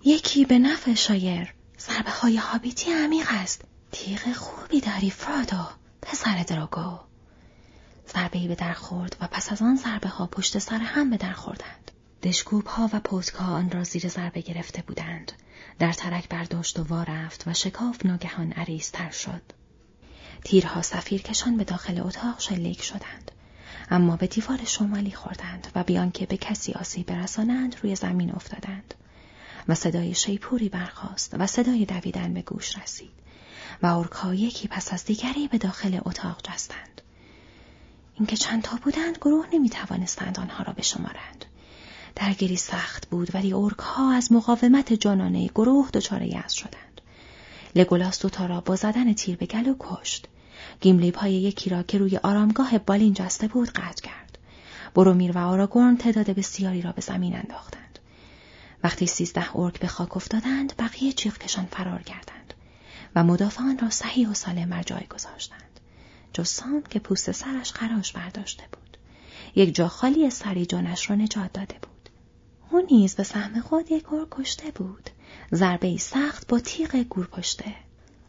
یکی 0.05 0.45
به 0.45 0.59
نفع 0.59 0.95
شایر 0.95 1.55
ضربه 1.79 2.11
های 2.11 2.37
هابیتی 2.37 2.93
عمیق 2.93 3.27
است 3.31 3.63
تیغ 3.93 4.33
خوبی 4.33 4.81
داری 4.81 5.11
فرادو 5.11 5.69
پسر 6.03 6.43
دراگو 6.43 6.99
ضربه 8.15 8.49
به 8.49 8.55
در 8.55 8.73
خورد 8.73 9.17
و 9.21 9.27
پس 9.27 9.53
از 9.53 9.63
آن 9.63 9.77
ضربه 9.77 10.09
ها 10.09 10.27
پشت 10.27 10.59
سر 10.59 10.79
هم 10.79 11.11
به 11.11 11.17
در 11.17 11.33
خوردند 11.33 11.91
دشکوب 12.23 12.67
ها 12.67 12.91
و 12.93 13.01
پوتک 13.01 13.35
ها 13.35 13.53
آن 13.53 13.71
را 13.71 13.85
زیر 13.85 14.09
ضربه 14.09 14.41
گرفته 14.41 14.83
بودند. 14.83 15.33
در 15.79 15.93
ترک 15.93 16.29
برداشت 16.29 16.79
و 16.79 16.85
وا 16.85 17.03
رفت 17.03 17.49
و 17.49 17.55
شکاف 17.55 18.07
ناگهان 18.07 18.53
عریضتر 18.53 19.11
شد. 19.11 19.43
تیرها 20.45 20.83
سفیر 20.83 21.23
کشان 21.23 21.57
به 21.57 21.65
داخل 21.65 22.01
اتاق 22.01 22.41
شلیک 22.41 22.83
شدند. 22.83 23.31
اما 23.91 24.17
به 24.17 24.27
دیوار 24.27 24.65
شمالی 24.65 25.13
خوردند 25.13 25.67
و 25.75 25.83
بیان 25.83 26.11
که 26.11 26.27
به 26.27 26.37
کسی 26.37 26.73
آسیب 26.73 27.07
برسانند 27.07 27.77
روی 27.83 27.97
زمین 27.97 28.33
افتادند. 28.33 28.95
و 29.69 29.75
صدای 29.75 30.15
شیپوری 30.15 30.69
برخاست 30.69 31.35
و 31.39 31.47
صدای 31.47 31.85
دویدن 31.85 32.35
به 32.35 32.43
گوش 32.43 32.79
رسید 32.79 33.13
و 33.83 33.87
اورک‌ها 33.87 34.35
یکی 34.35 34.69
پس 34.69 34.93
از 34.93 35.05
دیگری 35.05 35.49
به 35.49 35.59
داخل 35.59 36.01
اتاق 36.05 36.41
جستند. 36.43 37.01
اینکه 38.15 38.37
چند 38.37 38.63
تا 38.63 38.79
بودند 38.83 39.17
گروه 39.17 39.47
نمی 39.53 39.71
توانستند 39.71 40.41
آنها 40.41 40.65
را 40.65 40.73
بشمارند. 40.73 41.45
درگیری 42.17 42.57
سخت 42.57 43.09
بود 43.09 43.35
ولی 43.35 43.53
اورک 43.53 43.79
ها 43.79 44.13
از 44.13 44.33
مقاومت 44.33 44.93
جانانه 44.93 45.47
گروه 45.47 45.91
دچار 45.91 46.23
یأس 46.23 46.53
شدند. 46.53 47.01
لگولاس 47.75 48.23
دوتا 48.23 48.47
را 48.47 48.61
با 48.61 48.77
زدن 48.77 49.13
تیر 49.13 49.37
به 49.37 49.47
گلو 49.47 49.75
کشت. 49.79 50.29
گیملی 50.81 51.11
پای 51.11 51.33
یکی 51.33 51.71
را 51.71 51.83
که 51.83 51.99
روی 51.99 52.17
آرامگاه 52.17 52.79
بالین 52.79 53.15
جسته 53.15 53.49
بود 53.49 53.71
قطع 53.71 54.03
کرد. 54.03 54.39
برومیر 54.95 55.33
و 55.33 55.39
آراگورن 55.39 55.97
تعداد 55.97 56.31
بسیاری 56.31 56.83
را 56.83 56.93
به 56.93 57.01
زمین 57.01 57.37
انداختند. 57.37 57.99
وقتی 58.85 59.07
سیزده 59.07 59.57
اورک 59.57 59.81
به 59.81 59.87
خاک 59.87 60.17
افتادند 60.17 60.73
بقیه 60.79 61.13
چیخکشان 61.13 61.67
فرار 61.67 62.03
کردند 62.03 62.55
و 63.17 63.25
مدافعان 63.25 63.79
را 63.79 63.91
صحیح 63.91 64.29
و 64.29 64.35
سالم 64.35 64.71
بر 64.71 64.83
جای 64.83 65.07
گذاشتند. 65.07 65.81
جز 66.33 66.61
که 66.91 66.99
پوست 66.99 67.33
سرش 67.33 67.73
خراش 67.73 68.13
برداشته 68.13 68.65
بود. 68.73 68.97
یک 69.55 69.75
جا 69.75 69.89
خالی 69.89 70.31
سری 70.31 70.67
جانش 70.67 71.11
را 71.11 71.17
نجات 71.17 71.53
داده 71.53 71.75
بود. 71.83 71.96
او 72.71 72.87
نیز 72.91 73.15
به 73.15 73.23
سهم 73.23 73.61
خود 73.61 73.93
یک 73.93 74.03
گور 74.03 74.29
کشته 74.31 74.71
بود. 74.71 75.11
ضربه 75.55 75.97
سخت 75.97 76.47
با 76.47 76.59
تیغ 76.61 76.97
گور 76.97 77.27
پشته. 77.27 77.75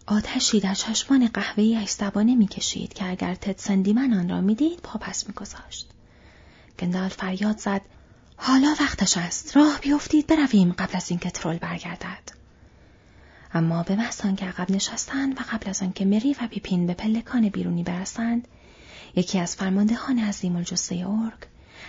آتشی 0.07 0.59
در 0.59 0.73
چشمان 0.73 1.27
قهوه‌ای 1.27 1.75
اش 1.75 1.89
زبانه 1.89 2.35
می‌کشید 2.35 2.93
که 2.93 3.09
اگر 3.09 3.35
تد 3.35 3.57
سندیمن 3.57 4.13
آن 4.13 4.29
را 4.29 4.41
می‌دید 4.41 4.79
پا 4.79 4.99
پس 4.99 5.27
میگذاشت. 5.27 5.89
گندال 6.79 7.09
فریاد 7.09 7.57
زد 7.57 7.81
حالا 8.37 8.75
وقتش 8.79 9.17
است 9.17 9.57
راه 9.57 9.79
بیفتید 9.81 10.27
برویم 10.27 10.71
قبل 10.71 10.97
از 10.97 11.09
اینکه 11.11 11.29
ترول 11.29 11.57
برگردد 11.57 12.31
اما 13.53 13.83
به 13.83 13.95
محض 13.95 14.21
که 14.21 14.45
عقب 14.45 14.71
نشستند 14.71 15.39
و 15.39 15.43
قبل 15.51 15.69
از 15.69 15.81
آنکه 15.81 16.05
مری 16.05 16.35
و 16.41 16.47
پیپین 16.47 16.87
به 16.87 16.93
پلکان 16.93 17.49
بیرونی 17.49 17.83
برسند 17.83 18.47
یکی 19.15 19.39
از 19.39 19.55
فرماندهان 19.55 20.19
عظیم 20.19 20.55
الجثه 20.55 20.95
اورک 20.95 21.37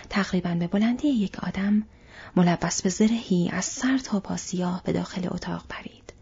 تقریبا 0.09 0.55
به 0.55 0.67
بلندی 0.67 1.07
یک 1.07 1.39
آدم 1.43 1.83
ملبس 2.35 2.81
به 2.81 2.89
زرهی 2.89 3.49
از 3.53 3.65
سر 3.65 3.97
تا 3.97 4.19
پا 4.19 4.37
سیاه 4.37 4.83
به 4.83 4.93
داخل 4.93 5.27
اتاق 5.31 5.65
پرید. 5.69 6.13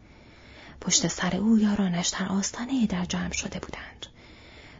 پشت 0.82 1.08
سر 1.08 1.36
او 1.36 1.60
یارانش 1.60 2.08
در 2.08 2.28
آستانه 2.30 2.88
در 2.88 3.06
جمع 3.06 3.32
شده 3.32 3.60
بودند. 3.60 4.06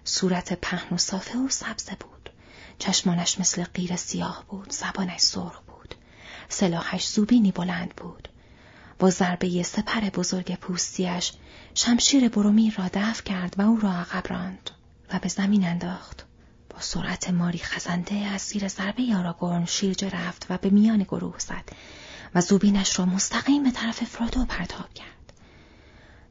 صورت 0.04 0.54
پهن 0.54 0.96
و 0.96 0.98
صافه 0.98 1.38
و 1.38 1.50
سبزه 1.50 1.96
بود. 2.00 2.30
چشمانش 2.80 3.40
مثل 3.40 3.64
غیر 3.64 3.96
سیاه 3.96 4.44
بود. 4.50 4.72
زبانش 4.72 5.20
سرخ 5.20 5.62
بود. 5.62 5.96
سلاحش 6.50 7.08
زوبینی 7.08 7.52
بلند 7.52 7.96
بود. 7.96 8.28
با 9.00 9.10
ضربه 9.10 9.64
سپر 9.64 10.02
بزرگ 10.02 10.56
پوستیش 10.56 11.32
شمشیر 11.74 12.30
برومیر 12.30 12.76
را 12.78 12.90
دفع 12.94 13.24
کرد 13.24 13.56
و 13.58 13.62
او 13.62 13.80
را 13.80 13.94
عقب 13.94 14.24
راند 14.30 14.72
و 15.14 15.20
به 15.20 15.30
زمین 15.30 15.68
انداخت. 15.68 16.27
با 16.78 16.84
سرعت 16.84 17.30
ماری 17.30 17.60
خزنده 17.60 18.16
از 18.16 18.42
زیر 18.42 18.68
ضربه 18.68 19.04
یاراگورن 19.04 19.66
شیرجه 19.66 20.10
رفت 20.10 20.46
و 20.50 20.58
به 20.58 20.70
میان 20.70 21.04
گروه 21.04 21.40
زد 21.40 21.70
و 22.36 22.42
زوبینش 22.42 23.00
را 23.00 23.06
مستقیم 23.06 23.64
به 23.64 23.72
طرف 23.72 24.04
فرودو 24.04 24.46
پرتاب 24.46 24.94
کرد. 24.94 25.34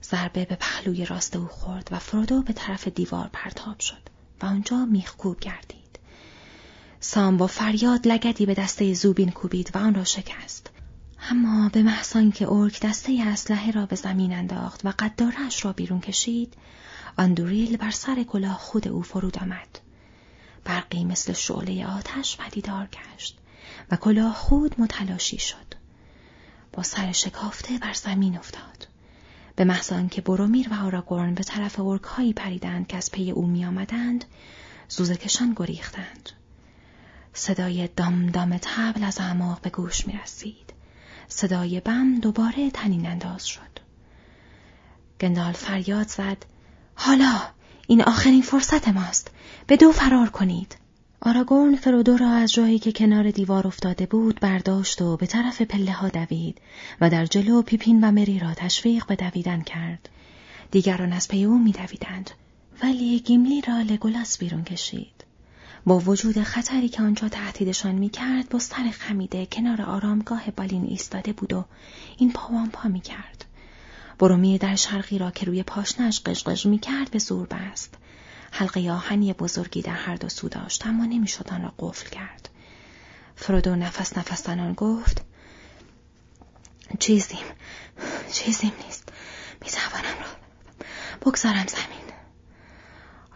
ضربه 0.04 0.44
به 0.44 0.54
پهلوی 0.54 1.06
راست 1.06 1.36
او 1.36 1.46
خورد 1.46 1.88
و 1.90 1.98
فرودو 1.98 2.42
به 2.42 2.52
طرف 2.52 2.88
دیوار 2.88 3.30
پرتاب 3.32 3.80
شد 3.80 4.02
و 4.42 4.46
آنجا 4.46 4.84
میخکوب 4.84 5.40
گردید. 5.40 5.98
سام 7.00 7.36
با 7.36 7.46
فریاد 7.46 8.08
لگدی 8.08 8.46
به 8.46 8.54
دسته 8.54 8.94
زوبین 8.94 9.30
کوبید 9.30 9.70
و 9.74 9.78
آن 9.78 9.94
را 9.94 10.04
شکست. 10.04 10.70
اما 11.30 11.68
به 11.68 11.82
محسان 11.82 12.32
که 12.32 12.52
ارک 12.52 12.80
دسته 12.80 13.22
اسلحه 13.26 13.70
را 13.70 13.86
به 13.86 13.96
زمین 13.96 14.32
انداخت 14.32 14.80
و 14.84 14.92
قدارش 14.98 15.64
را 15.64 15.72
بیرون 15.72 16.00
کشید، 16.00 16.54
آندوریل 17.18 17.76
بر 17.76 17.90
سر 17.90 18.22
کلاه 18.22 18.58
خود 18.58 18.88
او 18.88 19.02
فرود 19.02 19.38
آمد. 19.38 19.85
برقی 20.66 21.04
مثل 21.04 21.32
شعله 21.32 21.87
آتش 21.87 22.37
پدیدار 22.37 22.87
گشت 22.87 23.38
و 23.90 23.96
کلاه 23.96 24.35
خود 24.35 24.75
متلاشی 24.80 25.38
شد. 25.38 25.75
با 26.73 26.82
سر 26.82 27.12
شکافته 27.12 27.78
بر 27.78 27.92
زمین 27.92 28.38
افتاد. 28.38 28.88
به 29.56 29.64
محض 29.64 29.92
که 30.11 30.20
برومیر 30.20 30.68
و 30.70 30.85
آراگورن 30.87 31.35
به 31.35 31.44
طرف 31.44 31.78
هایی 32.04 32.32
پریدند 32.32 32.87
که 32.87 32.96
از 32.96 33.11
پی 33.11 33.30
او 33.30 33.46
می 33.46 33.64
آمدند 33.64 34.25
زوزکشان 34.88 35.52
گریختند 35.56 36.30
صدای 37.32 37.88
دام 37.96 38.26
دام 38.26 38.58
تبل 38.62 39.04
از 39.04 39.20
اعماق 39.20 39.61
به 39.61 39.70
گوش 39.70 40.06
می 40.06 40.12
رسید. 40.23 40.73
صدای 41.28 41.80
بم 41.80 42.20
دوباره 42.20 42.70
تنین 42.70 43.06
انداز 43.06 43.49
شد. 43.49 43.61
گندال 45.20 45.52
فریاد 45.52 46.08
زد 46.08 46.44
حالا 46.94 47.40
این 47.86 48.02
آخرین 48.02 48.42
فرصت 48.42 48.88
ماست 48.88 49.30
به 49.66 49.76
دو 49.76 49.92
فرار 49.92 50.28
کنید 50.28 50.76
آراگورن 51.20 51.76
فرودو 51.76 52.16
را 52.16 52.30
از 52.30 52.52
جایی 52.52 52.78
که 52.78 52.92
کنار 52.92 53.30
دیوار 53.30 53.66
افتاده 53.66 54.06
بود 54.06 54.40
برداشت 54.40 55.02
و 55.02 55.16
به 55.16 55.26
طرف 55.26 55.62
پله 55.62 55.92
ها 55.92 56.08
دوید 56.08 56.58
و 57.00 57.10
در 57.10 57.26
جلو 57.26 57.62
پیپین 57.62 58.04
و 58.04 58.10
مری 58.10 58.38
را 58.38 58.54
تشویق 58.54 59.06
به 59.06 59.16
دویدن 59.16 59.60
کرد. 59.60 60.08
دیگران 60.70 61.12
از 61.12 61.28
پی 61.28 61.44
او 61.44 61.58
می 61.58 61.72
دویدند 61.72 62.30
ولی 62.82 63.20
گیملی 63.20 63.60
را 63.60 63.80
لگولاس 63.80 64.38
بیرون 64.38 64.64
کشید. 64.64 65.24
با 65.86 65.98
وجود 65.98 66.42
خطری 66.42 66.88
که 66.88 67.02
آنجا 67.02 67.28
تهدیدشان 67.28 67.94
می 67.94 68.08
کرد 68.08 68.48
با 68.48 68.62
سر 68.62 68.90
خمیده 68.90 69.46
کنار 69.46 69.82
آرامگاه 69.82 70.50
بالین 70.56 70.84
ایستاده 70.84 71.32
بود 71.32 71.52
و 71.52 71.64
این 72.18 72.32
پا 72.32 72.42
و 72.42 72.51
آن 72.51 72.70
پا. 72.70 72.88
برومیر 74.18 74.58
در 74.58 74.76
شرقی 74.76 75.18
را 75.18 75.30
که 75.30 75.46
روی 75.46 75.62
پاشنه‌اش 75.62 76.20
غژغژ 76.20 76.66
می 76.66 76.78
کرد 76.78 77.11
به 77.11 77.18
زور 77.18 77.46
بست. 77.46 77.94
حلقه 78.52 78.90
آهنی 78.90 79.32
بزرگی 79.32 79.82
در 79.82 79.92
هر 79.92 80.16
دو 80.16 80.28
سو 80.28 80.49
داشت 80.49 80.87
اما 80.87 81.04
نمی‌شد 81.04 81.49
آن 81.52 81.62
را 81.62 81.75
قفل 81.78 82.08
کرد. 82.08 82.49
فرودو 83.37 83.76
نفس 83.76 84.18
نفس 84.18 84.44
زنان 84.44 84.73
گفت 84.73 85.25
چیزیم 86.99 87.44
چیزیم 88.32 88.73
نیست. 88.85 89.08
می‌توانم 89.62 90.18
را 90.20 90.26
بگذارم 91.20 91.66
زمین. 91.66 92.06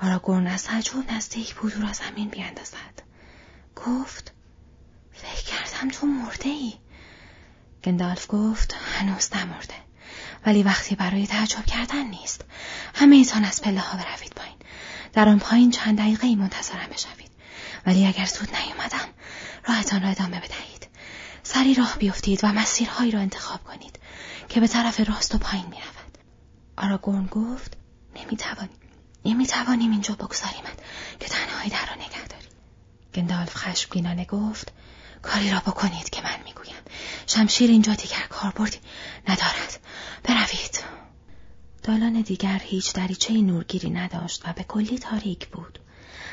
آراگورن 0.03 0.47
از 0.47 0.65
تعجب 0.65 1.13
نزدیک 1.13 1.55
بود 1.55 1.75
او 1.75 1.83
را 1.83 1.93
زمین 1.93 2.29
بیاندازد 2.29 3.03
گفت 3.77 4.33
فکر 5.13 5.45
کردم 5.45 5.89
تو 5.89 6.07
مرده 6.07 6.49
ای 6.49 6.73
گندالف 7.85 8.27
گفت 8.29 8.75
هنوز 8.75 9.37
نمرده. 9.37 9.75
ولی 10.47 10.63
وقتی 10.63 10.95
برای 10.95 11.27
تعجب 11.27 11.67
کردن 11.67 12.07
نیست. 12.07 12.45
همه 12.95 13.17
ایتان 13.17 13.45
از 13.45 13.63
پله 13.63 13.81
ها 13.81 13.99
بروید 13.99 14.33
پایین. 14.37 14.57
در 15.13 15.29
آن 15.29 15.39
پایین 15.39 15.71
چند 15.71 15.99
دقیقه 15.99 16.27
ای 16.27 16.37
منتظرم 16.37 16.89
بشوید. 16.93 17.31
ولی 17.87 18.07
اگر 18.07 18.27
زود 18.27 18.49
نیومدم 18.57 19.09
راهتان 19.69 20.03
را 20.03 20.09
ادامه 20.09 20.37
بدهید. 20.41 20.89
سری 21.43 21.75
راه 21.75 21.97
بیفتید 21.99 22.45
و 22.45 22.47
مسیرهایی 22.47 23.11
را 23.11 23.21
انتخاب 23.21 23.65
کنید 23.65 23.99
که 24.49 24.61
به 24.61 24.67
طرف 24.67 25.09
راست 25.09 25.35
و 25.35 25.39
پایین 25.39 25.67
می 25.67 25.77
رود. 25.77 26.19
آراگورن 26.77 27.27
گفت 27.27 27.77
نمی‌توانیم 28.17 28.79
نمی‌توانیم 29.25 29.91
اینجا 29.91 30.15
بگذاریمت 30.15 30.79
که 31.21 31.29
تنهایی 31.29 31.71
در 31.71 31.87
را 31.87 31.95
نگه 31.95 32.27
داری. 32.29 32.47
گندالف 33.15 33.57
خشمگینانه 33.57 34.25
گفت 34.25 34.73
کاری 35.23 35.51
را 35.51 35.59
بکنید 35.59 36.11
که 36.11 36.23
من 36.23 36.37
می‌گویم 36.45 36.77
شمشیر 37.27 37.71
اینجا 37.71 37.95
دیگر 37.95 38.27
کاربردی 38.29 38.79
ندارد 39.29 39.81
بروید 40.25 40.85
دالان 41.83 42.21
دیگر 42.21 42.61
هیچ 42.65 42.93
دریچه 42.93 43.33
نورگیری 43.33 43.91
نداشت 43.91 44.49
و 44.49 44.53
به 44.53 44.63
کلی 44.63 44.99
تاریک 44.99 45.49
بود. 45.49 45.79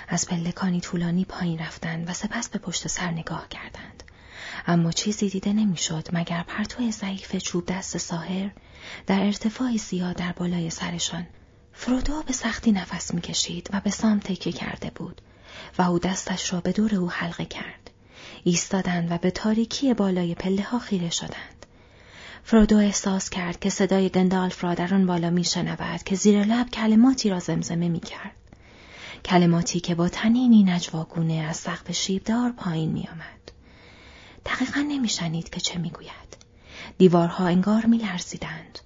از 0.08 0.28
پلکانی 0.28 0.82
طولانی 0.82 1.26
پایین 1.26 1.60
رفتند 1.60 2.10
و 2.10 2.14
سپس 2.14 2.50
به 2.50 2.60
پشت 2.60 2.88
سر 2.88 3.12
نگاه 3.12 3.50
کردند. 3.50 4.04
اما 4.68 4.92
چیزی 4.92 5.30
دیده 5.30 5.54
نمی‌شد 5.54 6.08
مگر 6.14 6.44
پرتو 6.44 6.92
ضعیف 6.92 7.36
چوب 7.36 7.66
دست 7.66 7.98
ساهر 7.98 8.52
در 9.08 9.20
ارتفاعی 9.20 9.78
زیاد 9.78 10.16
در 10.16 10.32
بالای 10.32 10.70
سرشان. 10.70 11.28
فرودو 11.74 12.24
به 12.24 12.34
سختی 12.34 12.72
نفس 12.72 13.14
می‌کشید 13.14 13.70
و 13.74 13.80
به 13.80 13.90
سام 13.90 14.20
تکیه 14.20 14.54
کرده 14.54 14.90
بود 14.96 15.22
و 15.78 15.82
او 15.82 16.00
دستش 16.00 16.54
را 16.54 16.62
به 16.62 16.72
دور 16.72 16.96
او 16.96 17.12
حلقه 17.12 17.46
کرد. 17.46 17.87
ایستادند 18.48 19.12
و 19.12 19.18
به 19.18 19.32
تاریکی 19.32 19.94
بالای 19.94 20.36
پله 20.36 20.64
ها 20.64 20.80
خیره 20.80 21.10
شدند. 21.10 21.66
فرودو 22.44 22.78
احساس 22.78 23.30
کرد 23.30 23.60
که 23.60 23.70
صدای 23.70 24.10
گندالف 24.10 24.64
را 24.64 24.74
در 24.74 24.94
آن 24.94 25.06
بالا 25.06 25.30
میشنود 25.30 26.04
که 26.04 26.16
زیر 26.16 26.44
لب 26.44 26.70
کلماتی 26.70 27.30
را 27.30 27.40
زمزمه 27.40 27.90
می 27.90 28.00
کرد. 28.00 28.32
کلماتی 29.26 29.80
که 29.80 29.96
با 29.96 30.10
تنینی 30.10 30.64
نجواگونه 30.64 31.34
از 31.34 31.58
سقف 31.58 31.92
شیبدار 31.92 32.52
پایین 32.52 32.92
می 32.92 33.08
آمد. 33.12 33.52
دقیقا 34.46 34.82
نمیشنید 34.82 35.50
که 35.50 35.60
چه 35.60 35.80
می‌گوید. 35.80 36.38
دیوارها 36.98 37.48
انگار 37.48 37.86
میلرزیدند. 37.86 38.80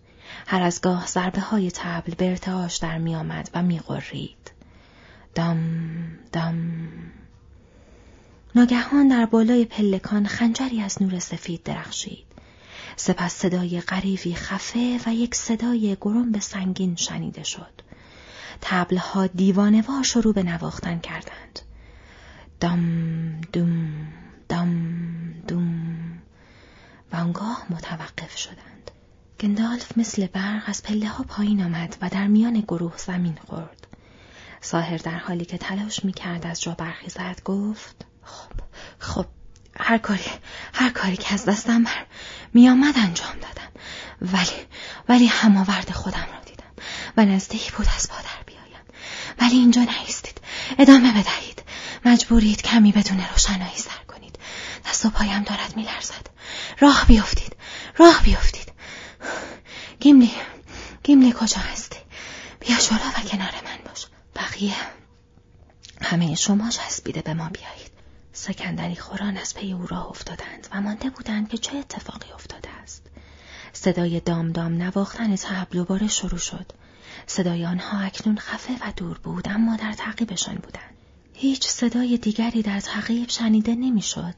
هر 0.48 0.62
از 0.62 0.82
گاه 0.82 1.08
ضربه 1.08 1.42
های 1.42 1.72
تبل 1.72 2.14
به 2.14 2.30
ارتعاش 2.30 2.78
در 2.78 2.98
می 2.98 3.16
آمد 3.16 3.50
و 3.54 3.64
می 3.64 3.80
غرید. 3.80 4.52
دم 5.36 5.60
دم 6.32 6.56
ناگهان 8.56 9.08
در 9.08 9.26
بالای 9.26 9.66
پلکان 9.66 10.28
خنجری 10.28 10.82
از 10.82 11.02
نور 11.02 11.20
سفید 11.20 11.64
درخشید. 11.64 12.26
سپس 12.96 13.34
صدای 13.34 13.82
غریبی 13.82 14.36
خفه 14.36 15.00
و 15.06 15.14
یک 15.14 15.36
صدای 15.36 15.98
گرم 16.02 16.32
به 16.32 16.40
سنگین 16.40 16.96
شنیده 16.96 17.44
شد. 17.44 17.82
تبلها 18.62 19.28
دیوانوار 19.28 20.04
شروع 20.04 20.34
به 20.34 20.44
نواختن 20.44 21.00
کردند. 21.00 21.60
دم 22.60 23.42
دوم 23.54 24.08
دم 24.50 24.94
دوم 25.48 26.22
و 27.14 27.16
آنگاه 27.16 27.66
متوقف 27.70 28.38
شدند. 28.38 28.92
گندالف 29.40 29.98
مثل 29.98 30.28
برق 30.28 30.64
از 30.66 30.84
پله 30.84 31.08
ها 31.08 31.24
پایین 31.24 31.64
آمد 31.64 31.98
و 32.02 32.10
در 32.10 32.28
میان 32.28 32.60
گروه 32.60 32.98
زمین 32.98 33.38
خورد. 33.48 33.88
ساهر 34.62 34.98
در 34.98 35.18
حالی 35.18 35.46
که 35.46 35.58
تلاش 35.58 36.06
می 36.06 36.14
کرد 36.14 36.48
از 36.48 36.62
جا 36.62 36.72
برخیزد 36.72 37.42
گفت 37.46 38.06
خب 38.32 38.52
خب 39.00 39.26
هر 39.80 39.98
کاری 39.98 40.32
هر 40.74 40.90
کاری 40.90 41.18
که 41.18 41.34
از 41.34 41.46
دستم 41.46 41.84
بر 41.84 42.06
میآمد 42.54 42.98
انجام 42.98 43.34
دادم. 43.34 43.72
ولی 44.22 44.66
ولی 45.10 45.26
هماورد 45.26 45.92
خودم 45.92 46.28
را 46.34 46.40
دیدم 46.46 46.84
و 47.18 47.26
نزدیک 47.26 47.74
بود 47.74 47.88
از 47.96 48.10
پا 48.10 48.21
در 48.21 48.44
بیایم. 48.46 48.86
ولی 49.40 49.56
اینجا 49.56 49.82
نیستید. 49.82 50.42
ادامه 50.80 51.12
بدهید. 51.12 51.64
مجبورید 52.06 52.62
کمی 52.62 52.92
بدون 52.92 53.20
روشنایی 53.32 53.78
سر 53.78 54.04
کنید. 54.08 54.40
دست 54.90 55.06
و 55.06 55.10
پایم 55.10 55.44
دارد 55.44 55.76
میلرزد. 55.76 56.28
راه 56.80 57.06
بیفتید. 57.08 57.56
راه 57.98 58.22
بیفتید. 58.24 58.72
گیملی 60.00 60.32
گیملی 61.04 61.34
کجا 61.40 61.58
هستی؟ 61.58 62.00
بیا 62.60 62.78
جلو 62.78 62.98
و 62.98 63.22
کنار 63.28 63.54
من 63.66 63.78
باش. 63.86 64.06
بقیه 64.36 64.76
همه 66.02 66.36
شما 66.36 66.70
چسبیده 66.70 67.22
به 67.22 67.34
ما 67.34 67.50
بیایید. 67.50 67.91
سکندری 68.34 68.96
خوران 68.96 69.38
از 69.38 69.56
پی 69.56 69.74
او 69.74 69.88
راه 69.88 70.08
افتادند 70.10 70.68
و 70.72 70.82
مانده 70.82 71.10
بودند 71.10 71.50
که 71.50 71.58
چه 71.58 71.78
اتفاقی 71.78 72.32
افتاده 72.32 72.70
است. 72.84 73.08
صدای 73.74 74.20
دام 74.20 74.52
دام 74.52 74.74
نواختن 74.74 75.36
تبل 75.36 75.78
دوباره 75.78 76.08
شروع 76.08 76.40
شد. 76.40 76.72
صدای 77.28 77.66
آنها 77.66 78.00
اکنون 78.00 78.38
خفه 78.38 78.74
و 78.74 78.94
دور 78.96 79.18
بود 79.18 79.48
اما 79.50 79.76
در 79.76 79.94
تعقیبشان 79.94 80.56
بودند. 80.56 80.96
هیچ 81.34 81.68
صدای 81.68 82.18
دیگری 82.18 82.62
در 82.62 82.80
تعقیب 82.80 83.30
شنیده 83.30 83.76
نمی‌شد. 83.76 84.34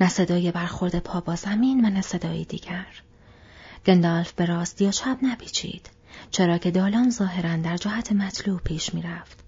نه 0.00 0.08
صدای 0.08 0.50
برخورد 0.50 0.98
پا 0.98 1.20
با 1.20 1.34
زمین 1.34 1.84
و 1.84 1.90
نه 1.90 2.02
صدای 2.02 2.44
دیگر. 2.44 2.86
گندالف 3.86 4.32
به 4.32 4.46
راست 4.46 4.80
یا 4.82 4.90
چپ 4.90 5.18
نپیچید 5.22 5.90
چرا 6.30 6.58
که 6.58 6.70
دالان 6.70 7.10
ظاهرا 7.10 7.56
در 7.56 7.76
جهت 7.76 8.12
مطلوب 8.12 8.60
پیش 8.60 8.94
می‌رفت. 8.94 9.45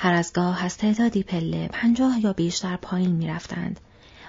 هر 0.00 0.14
از 0.14 0.32
گاه 0.32 0.64
از 0.64 0.76
تعدادی 0.76 1.22
پله 1.22 1.68
پنجاه 1.68 2.24
یا 2.24 2.32
بیشتر 2.32 2.76
پایین 2.76 3.10
می 3.10 3.28
رفتند 3.28 3.80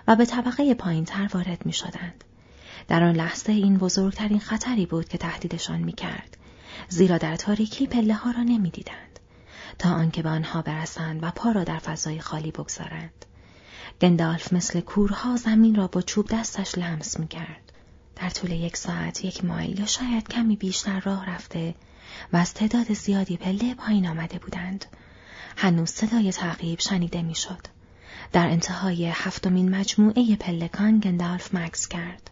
و 0.08 0.16
به 0.16 0.26
طبقه 0.26 0.74
پایین 0.74 1.06
تر 1.06 1.30
وارد 1.34 1.66
می 1.66 1.74
شدند. 1.74 2.24
در 2.88 3.04
آن 3.04 3.16
لحظه 3.16 3.52
این 3.52 3.78
بزرگترین 3.78 4.40
خطری 4.40 4.86
بود 4.86 5.10
که 5.10 5.18
تهدیدشان 5.18 5.80
می 5.80 5.92
کرد. 5.92 6.38
زیرا 6.88 7.18
در 7.18 7.36
تاریکی 7.36 7.88
پله 7.88 8.14
ها 8.14 8.32
را 8.32 8.44
نمی 8.44 8.70
دیدند. 8.70 9.20
تا 9.80 9.90
آنکه 9.90 10.22
به 10.22 10.30
آنها 10.30 10.62
برسند 10.62 11.24
و 11.24 11.32
پا 11.32 11.52
را 11.52 11.64
در 11.64 11.80
فضای 11.80 12.20
خالی 12.20 12.52
بگذارند. 12.52 13.26
گندالف 14.02 14.54
مثل 14.54 14.80
کورها 14.80 15.36
زمین 15.36 15.76
را 15.76 15.88
با 15.88 16.02
چوب 16.02 16.28
دستش 16.32 16.78
لمس 16.78 17.20
می 17.20 17.28
کرد. 17.28 17.72
در 18.16 18.30
طول 18.30 18.52
یک 18.52 18.78
ساعت 18.78 19.26
یک 19.26 19.46
مایل 19.46 19.80
یا 19.80 19.86
شاید 19.86 20.28
کمی 20.28 20.56
بیشتر 20.56 21.00
راه 21.00 21.30
رفته 21.30 21.76
و 22.34 22.38
از 22.38 22.54
تعداد 22.54 22.94
زیادی 22.94 23.38
پله 23.38 23.74
پایین 23.74 24.08
آمده 24.08 24.40
بودند. 24.40 24.86
هنوز 25.58 25.90
صدای 25.90 26.32
تعقیب 26.32 26.80
شنیده 26.80 27.22
می‌شد. 27.22 27.68
در 28.32 28.48
انتهای 28.48 29.10
هفتمین 29.10 29.76
مجموعه 29.76 30.36
پلکان 30.36 31.00
گندالف 31.00 31.56
مکس 31.56 31.88
کرد. 31.88 32.30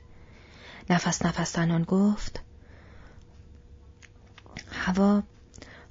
نفس 0.89 1.25
نفس 1.25 1.53
زنان 1.53 1.83
گفت 1.83 2.39
هوا 4.71 5.23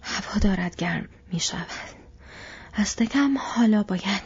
هوا 0.03 0.39
دارد 0.41 0.77
گرم 0.77 1.09
می 1.33 1.41
شود. 1.41 1.67
از 2.75 2.97
دکم 2.97 3.39
حالا 3.39 3.83
باید 3.83 4.23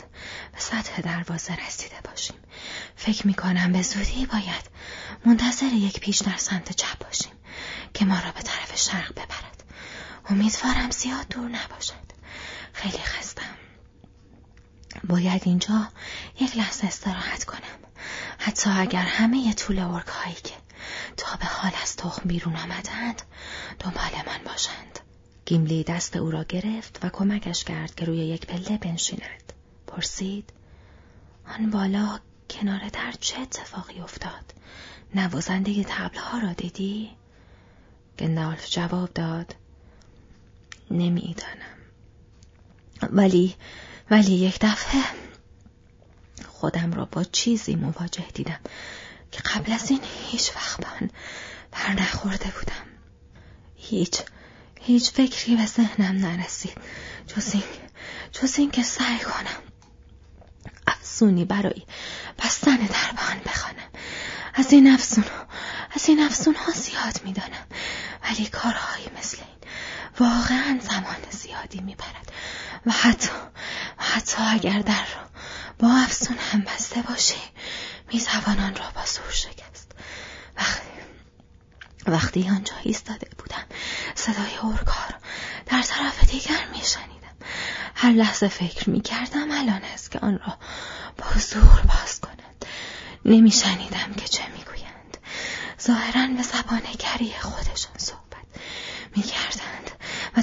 به 0.52 0.58
سطح 0.58 1.00
دروازه 1.00 1.56
رسیده 1.66 1.96
باشیم. 2.04 2.36
فکر 2.96 3.26
می 3.26 3.34
کنم 3.34 3.72
به 3.72 3.82
زودی 3.82 4.26
باید 4.26 4.70
منتظر 5.24 5.72
یک 5.72 6.00
پیش 6.00 6.18
در 6.18 6.36
سمت 6.36 6.72
چپ 6.72 6.98
باشیم 7.06 7.32
که 7.94 8.04
ما 8.04 8.14
را 8.14 8.32
به 8.32 8.42
طرف 8.42 8.76
شرق 8.76 9.12
ببرد 9.12 9.64
امیدوارم 10.28 10.90
زیاد 10.90 11.28
دور 11.28 11.48
نباشد 11.48 12.09
خیلی 12.72 12.98
خستم. 12.98 13.54
باید 15.04 15.42
اینجا 15.44 15.88
یک 16.40 16.56
لحظه 16.56 16.86
استراحت 16.86 17.44
کنم. 17.44 17.80
حتی 18.38 18.70
اگر 18.70 19.02
همه 19.02 19.54
طول 19.54 19.78
ارک 19.78 20.06
هایی 20.06 20.34
که 20.34 20.54
تا 21.16 21.36
به 21.36 21.46
حال 21.46 21.72
از 21.82 21.96
تخم 21.96 22.28
بیرون 22.28 22.56
آمدند 22.56 23.22
دنبال 23.78 24.10
من 24.26 24.44
باشند. 24.44 24.98
گیملی 25.44 25.84
دست 25.84 26.16
او 26.16 26.30
را 26.30 26.44
گرفت 26.44 27.04
و 27.04 27.08
کمکش 27.08 27.64
کرد 27.64 27.94
که 27.94 28.04
روی 28.04 28.16
یک 28.16 28.46
پله 28.46 28.78
بنشیند. 28.78 29.52
پرسید 29.86 30.52
آن 31.48 31.70
بالا 31.70 32.18
کنار 32.50 32.88
در 32.88 33.12
چه 33.20 33.40
اتفاقی 33.40 34.00
افتاد؟ 34.00 34.54
نوازنده 35.14 35.84
تبلها 35.84 36.38
را 36.38 36.52
دیدی؟ 36.52 37.10
گندالف 38.18 38.70
جواب 38.70 39.12
داد 39.14 39.54
نمی‌دانم. 40.90 41.69
ولی 43.12 43.54
ولی 44.10 44.32
یک 44.32 44.58
دفعه 44.60 45.02
خودم 46.48 46.92
را 46.92 47.04
با 47.04 47.24
چیزی 47.24 47.74
مواجه 47.74 48.24
دیدم 48.34 48.60
که 49.32 49.40
قبل 49.42 49.72
از 49.72 49.90
این 49.90 50.00
هیچ 50.30 50.50
وقت 50.56 50.80
به 50.80 50.86
آن 51.00 51.10
بر 51.72 52.02
نخورده 52.02 52.44
بودم. 52.44 52.86
هیچ 53.76 54.22
هیچ 54.80 55.10
فکری 55.10 55.56
به 55.56 55.66
ذهنم 55.66 56.26
نرسید. 56.26 56.78
جز 57.26 57.54
این 57.54 57.62
جز 58.32 58.58
این 58.58 58.70
که 58.70 58.82
سعی 58.82 59.18
کنم 59.18 59.62
افسونی 60.86 61.44
برای 61.44 61.82
بستن 62.38 62.76
در 62.76 63.10
آن 63.30 63.40
بخوانم. 63.46 63.88
از 64.54 64.72
این 64.72 64.90
افسون 64.90 65.24
از 65.94 66.08
این 66.08 66.20
افسون 66.20 66.54
ها 66.54 66.72
زیاد 66.72 67.20
می‌دانم. 67.24 67.66
ولی 68.24 68.46
کارهایی 68.46 69.06
مثل 69.18 69.36
این 69.36 69.56
واقعا 70.20 70.80
زمان 70.82 71.16
زیادی 71.30 71.80
می‌برد. 71.80 72.32
و 72.86 72.90
حتی 72.92 73.28
و 73.98 74.02
حتی 74.04 74.42
اگر 74.42 74.78
در 74.78 75.04
را 75.14 75.28
با 75.78 75.88
افسون 75.96 76.36
هم 76.38 76.60
بسته 76.60 77.02
باشه 77.02 77.36
می‌توان 78.12 78.60
آن 78.60 78.76
را 78.76 78.90
با 78.94 79.04
زور 79.04 79.30
شکست. 79.30 79.92
وقتی 80.56 80.90
وقتی 82.06 82.48
آنجا 82.48 82.74
ایستاده 82.82 83.28
بودم 83.38 83.64
صدای 84.14 84.56
اورکار 84.62 85.14
در 85.66 85.82
طرف 85.82 86.30
دیگر 86.30 86.66
میشنیدم. 86.72 87.36
هر 87.94 88.10
لحظه 88.10 88.48
فکر 88.48 88.90
می‌کردم 88.90 89.50
الان 89.50 89.84
است 89.94 90.10
که 90.10 90.18
آن 90.18 90.38
را 90.38 90.58
با 91.18 91.40
زور 91.40 91.80
باز 91.80 92.20
کنند 92.20 92.66
نمیشنیدم 93.24 94.14
که 94.16 94.28
چه 94.28 94.42
می‌گویند. 94.48 95.16
ظاهرا 95.82 96.26
به 96.36 96.42
زبان 96.42 96.82
گری 96.98 97.34
خودشان 97.40 97.98
صحبت 97.98 98.46
می‌کردند. 99.16 99.79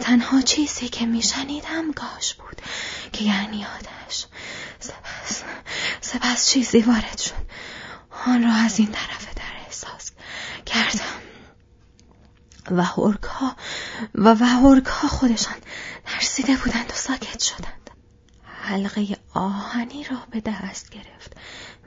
تنها 0.08 0.42
چیزی 0.42 0.90
که 0.90 1.06
میشنیدم 1.06 1.92
گاش 1.92 2.34
بود 2.34 2.62
که 3.14 3.24
یعنی 3.24 3.66
آتش 3.66 4.26
سپس 4.80 5.44
سپس 6.02 6.50
چیزی 6.50 6.82
وارد 6.82 7.18
شد. 7.18 7.34
آن 8.26 8.44
را 8.44 8.54
از 8.54 8.80
این 8.80 8.92
طرف 8.92 9.34
در 9.36 9.66
احساس 9.66 10.12
کردم. 10.66 11.22
و 12.72 12.84
هورکا 12.84 13.56
و 14.16 14.30
و 14.34 14.44
هورکا 14.44 15.08
خودشان 15.08 15.58
ترسیده 16.06 16.56
بودند 16.56 16.92
و 16.92 16.96
ساکت 16.96 17.44
شدند. 17.44 17.90
حلقه 18.44 19.18
آهنی 19.34 20.04
را 20.04 20.18
به 20.32 20.42
دست 20.42 20.90
گرفت 20.90 21.38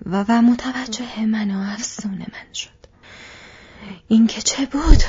و 0.06 0.24
و 0.28 0.42
متوجه 0.42 1.26
من 1.26 1.50
و 1.50 1.72
افسون 1.72 2.18
من 2.18 2.52
شد. 2.54 2.80
اینکه 4.08 4.42
چه 4.42 4.66
بود؟ 4.66 5.02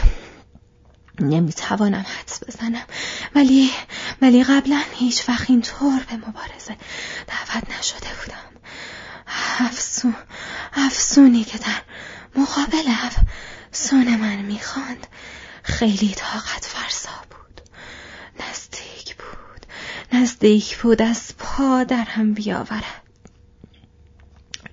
نمی‌توانم 1.20 2.06
حدس 2.20 2.44
بزنم. 2.44 2.86
ولی 3.36 3.72
ولی 4.22 4.44
قبلا 4.44 4.82
هیچ 4.94 5.30
وقت 5.30 5.50
اینطور 5.50 6.00
به 6.10 6.16
مبارزه 6.16 6.78
دعوت 7.28 7.80
نشده 7.80 8.08
بودم. 8.22 8.62
افسون 9.60 10.16
افسونی 10.74 11.44
که 11.44 11.58
در 11.58 11.82
مقابل 12.36 12.92
افسون 13.72 14.16
من 14.16 14.36
می‌خواند 14.36 15.08
خیلی 15.64 16.14
طاقت 16.16 16.66
فرسا 16.66 17.10
بود. 17.30 17.62
نزدیک 18.40 19.16
بود. 19.16 19.66
نزدیک 20.12 20.78
بود 20.78 21.02
از 21.02 21.38
پا 21.38 21.84
در 21.84 22.04
هم 22.04 22.34
بیاورد. 22.34 23.02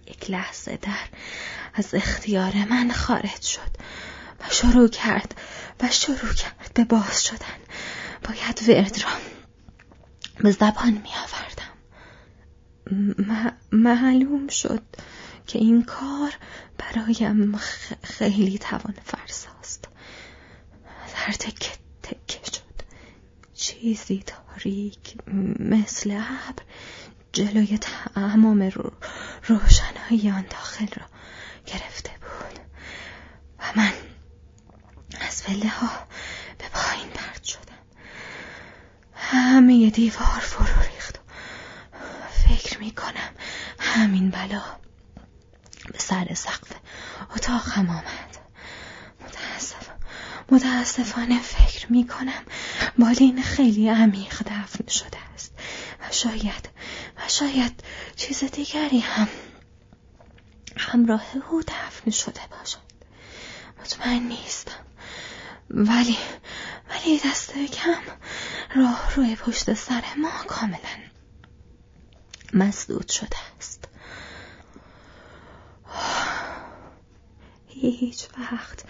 یک 0.06 0.30
لحظه 0.30 0.76
در 0.76 1.08
از 1.74 1.94
اختیار 1.94 2.52
من 2.70 2.90
خارج 2.90 3.42
شد. 3.42 3.70
و 4.40 4.44
شروع 4.50 4.88
کرد 4.88 5.34
و 5.80 5.88
شروع 5.90 6.32
کرد 6.32 6.70
به 6.74 6.84
باز 6.84 7.24
شدن. 7.24 7.58
باید 8.24 8.68
ورد 8.68 9.02
را 9.02 9.10
به 10.36 10.50
زبان 10.50 10.92
می 10.92 11.10
آوردم. 11.24 11.68
معلوم 13.72 14.48
شد 14.48 14.82
که 15.46 15.58
این 15.58 15.84
کار 15.84 16.32
برایم 16.78 17.60
خیلی 18.02 18.58
توان 18.58 18.94
فرساست. 19.04 19.88
در 21.14 21.32
تکه 21.32 21.70
تکه 22.02 22.40
شد. 22.44 22.58
چیزی 23.54 24.24
تاریک 24.26 25.14
مثل 25.58 26.10
ابر 26.10 26.62
جلوی 27.32 27.78
تمام 27.78 28.62
رو 28.62 28.92
روشنایی 29.44 30.30
آن 30.30 30.44
داخل 30.50 30.86
را 30.86 31.06
گرفته 31.66 32.10
بود. 32.10 32.60
و 33.58 33.62
من 33.76 33.92
از 35.28 35.44
پله 35.44 35.68
ها 35.68 35.90
به 36.58 36.64
پایین 36.68 37.08
پرد 37.08 37.44
شدم. 37.44 37.78
همه 39.14 39.90
دیوار 39.90 40.40
فرو 40.40 40.82
ریخت. 40.82 41.20
فکر 42.30 42.78
می 42.78 42.90
کنم 42.90 43.30
همین 43.78 44.30
بلا 44.30 44.62
به 45.92 45.98
سر 45.98 46.34
سقف 46.34 46.72
اتاقم 47.36 47.90
آمد. 47.90 48.36
متاسف 49.20 49.88
متاسفانه 50.50 51.42
فکر 51.42 51.92
می 51.92 52.06
کنم 52.06 52.42
بالین 52.98 53.42
خیلی 53.42 53.88
عمیق 53.88 54.42
دفن 54.42 54.88
شده 54.88 55.18
است. 55.34 55.52
و 56.00 56.12
شاید 56.12 56.68
و 57.16 57.28
شاید 57.28 57.82
چیز 58.16 58.44
دیگری 58.44 59.00
هم 59.00 59.28
همراه 60.76 61.24
او 61.50 61.62
دفن 61.62 62.10
شده 62.10 62.40
باشد. 62.50 62.88
مطمئن 63.80 64.22
نیستم. 64.22 64.87
ولی 65.70 66.18
ولی 66.90 67.20
دست 67.24 67.52
کم 67.52 68.00
راه 68.76 69.14
روی 69.14 69.36
پشت 69.36 69.74
سر 69.74 70.04
ما 70.16 70.30
کاملا 70.46 70.98
مسدود 72.52 73.08
شده 73.08 73.36
است. 73.58 73.88
هیچ 77.66 78.28
وقت 78.38 78.84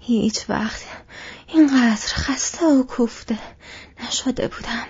هیچ 0.00 0.50
وقت 0.50 0.84
اینقدر 1.46 2.14
خسته 2.14 2.66
و 2.66 2.82
کوفته 2.82 3.38
نشده 4.00 4.48
بودم 4.48 4.86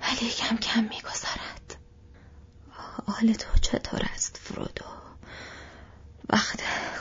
ولی 0.00 0.30
کم 0.30 0.56
کم 0.56 0.84
میگذرد. 0.84 1.76
حال 3.06 3.32
تو 3.32 3.58
چطور 3.58 4.00
است 4.14 4.40
فرودو؟ 4.42 4.84
وقت 6.30 6.60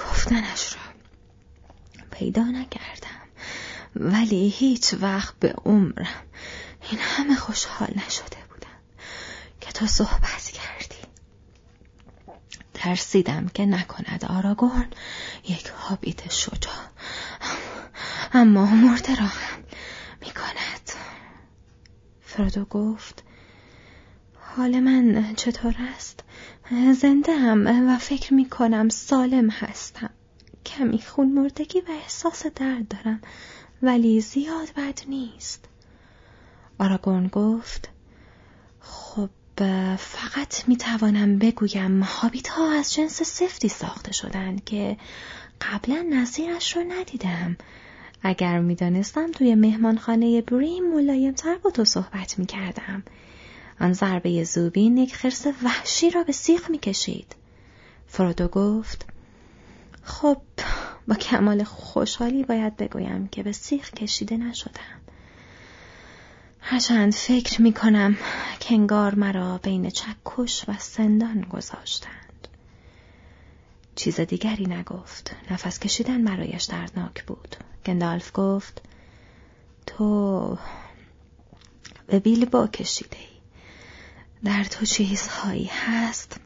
گفتنش 0.09 0.73
را 0.73 0.81
پیدا 2.11 2.43
نکردم. 2.43 3.20
ولی 3.95 4.49
هیچ 4.49 4.93
وقت 5.01 5.35
به 5.39 5.53
عمرم 5.65 6.23
این 6.91 6.99
همه 6.99 7.35
خوشحال 7.35 7.89
نشده 8.07 8.37
بودم 8.49 8.79
که 9.61 9.71
تو 9.71 9.87
صحبت 9.87 10.51
کردی. 10.53 11.01
ترسیدم 12.73 13.47
که 13.47 13.65
نکند 13.65 14.25
آراگورن 14.25 14.89
یک 15.47 15.67
هابیت 15.67 16.31
شجاع. 16.31 16.73
اما 18.33 18.65
مرده 18.65 19.15
را 19.15 19.25
هم 19.25 19.63
می 20.21 20.31
کند 20.31 20.91
فرودو 22.21 22.65
گفت 22.65 23.23
حال 24.39 24.79
من 24.79 25.35
چطور 25.35 25.75
است؟ 25.95 26.23
زنده 27.01 27.37
هم 27.37 27.89
و 27.89 27.97
فکر 27.97 28.33
می 28.33 28.49
کنم 28.49 28.89
سالم 28.89 29.49
هستم. 29.49 30.09
کمی 30.65 31.01
خون 31.01 31.31
مردگی 31.31 31.79
و 31.81 31.91
احساس 31.91 32.45
درد 32.45 32.87
دارم. 32.87 33.21
ولی 33.83 34.21
زیاد 34.21 34.73
بد 34.77 35.01
نیست 35.07 35.65
آراگون 36.79 37.27
گفت 37.27 37.89
خب 38.79 39.29
فقط 39.97 40.67
می 40.67 40.77
توانم 40.77 41.39
بگویم 41.39 42.03
هابیت 42.03 42.47
ها 42.47 42.71
از 42.71 42.93
جنس 42.93 43.23
سفتی 43.23 43.69
ساخته 43.69 44.13
شدند 44.13 44.63
که 44.63 44.97
قبلا 45.61 46.05
نظیرش 46.09 46.75
رو 46.77 46.83
ندیدم 46.83 47.57
اگر 48.23 48.59
می‌دانستم 48.59 49.31
توی 49.31 49.55
مهمانخانه 49.55 50.41
بریم 50.41 50.93
ملایم 50.93 51.33
تر 51.33 51.55
با 51.55 51.71
تو 51.71 51.85
صحبت 51.85 52.39
می 52.39 52.45
کردم. 52.45 53.03
آن 53.79 53.93
ضربه 53.93 54.43
زوبین 54.43 54.97
یک 54.97 55.15
خرس 55.15 55.47
وحشی 55.63 56.09
را 56.09 56.23
به 56.23 56.31
سیخ 56.31 56.69
می 56.69 56.77
کشید. 56.77 57.35
فرودو 58.07 58.47
گفت 58.47 59.05
خب 60.03 60.37
با 61.11 61.17
کمال 61.17 61.63
خوشحالی 61.63 62.43
باید 62.43 62.77
بگویم 62.77 63.27
که 63.27 63.43
به 63.43 63.51
سیخ 63.51 63.91
کشیده 63.91 64.37
نشدم. 64.37 65.01
هرچند 66.59 67.13
فکر 67.13 67.61
می 67.61 67.73
کنم 67.73 68.17
که 68.59 68.73
انگار 68.73 69.15
مرا 69.15 69.57
بین 69.57 69.89
چکش 69.89 70.65
و 70.67 70.73
سندان 70.79 71.41
گذاشتند. 71.41 72.47
چیز 73.95 74.19
دیگری 74.19 74.65
نگفت. 74.65 75.35
نفس 75.51 75.79
کشیدن 75.79 76.23
برایش 76.23 76.63
دردناک 76.63 77.23
بود. 77.23 77.55
گندالف 77.85 78.31
گفت 78.33 78.81
تو 79.85 80.57
به 82.07 82.19
بیلبا 82.19 82.67
کشیده 82.67 83.17
ای. 83.17 83.41
در 84.43 84.63
تو 84.63 84.85
چیزهایی 84.85 85.71
هست 85.73 86.39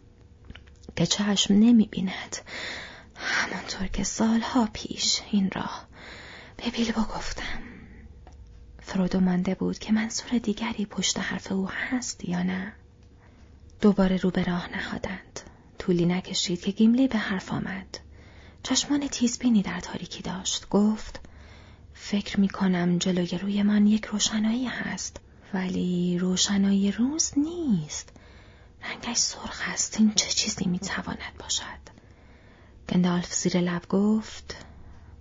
که 0.95 1.05
چشم 1.05 1.53
نمی 1.53 1.87
بیند 1.91 2.37
همانطور 3.15 3.87
که 3.87 4.03
سالها 4.03 4.69
پیش 4.73 5.21
این 5.31 5.51
را 5.51 5.69
به 6.57 6.69
بیلبا 6.69 7.01
گفتم. 7.01 7.61
فرودو 8.79 9.19
مانده 9.19 9.55
بود 9.55 9.79
که 9.79 9.93
منصور 9.93 10.37
دیگری 10.37 10.85
پشت 10.85 11.19
حرف 11.19 11.51
او 11.51 11.69
هست 11.71 12.25
یا 12.25 12.43
نه. 12.43 12.73
دوباره 13.81 14.17
رو 14.17 14.31
به 14.31 14.43
راه 14.43 14.69
نهادند. 14.77 15.39
طولی 15.79 16.05
نکشید 16.05 16.61
که 16.61 16.71
گیملی 16.71 17.07
به 17.07 17.17
حرف 17.17 17.53
آمد. 17.53 17.99
چشمان 18.63 19.07
تیزبینی 19.07 19.61
در 19.61 19.79
تاریکی 19.79 20.21
داشت. 20.21 20.69
گفت 20.69 21.19
فکر 21.93 22.39
می 22.39 22.49
کنم 22.49 22.97
جلوی 22.97 23.37
روی 23.37 23.63
من 23.63 23.87
یک 23.87 24.05
روشنایی 24.05 24.65
هست. 24.65 25.17
ولی 25.53 26.17
روشنایی 26.19 26.91
روز 26.91 27.31
نیست. 27.37 28.09
رنگش 28.83 29.17
سرخ 29.17 29.61
است. 29.67 29.99
این 29.99 30.13
چه 30.13 30.29
چیزی 30.29 30.65
می 30.65 30.79
تواند 30.79 31.33
باشد؟ 31.39 31.85
گندالف 32.89 33.33
زیر 33.33 33.61
لب 33.61 33.87
گفت 33.89 34.55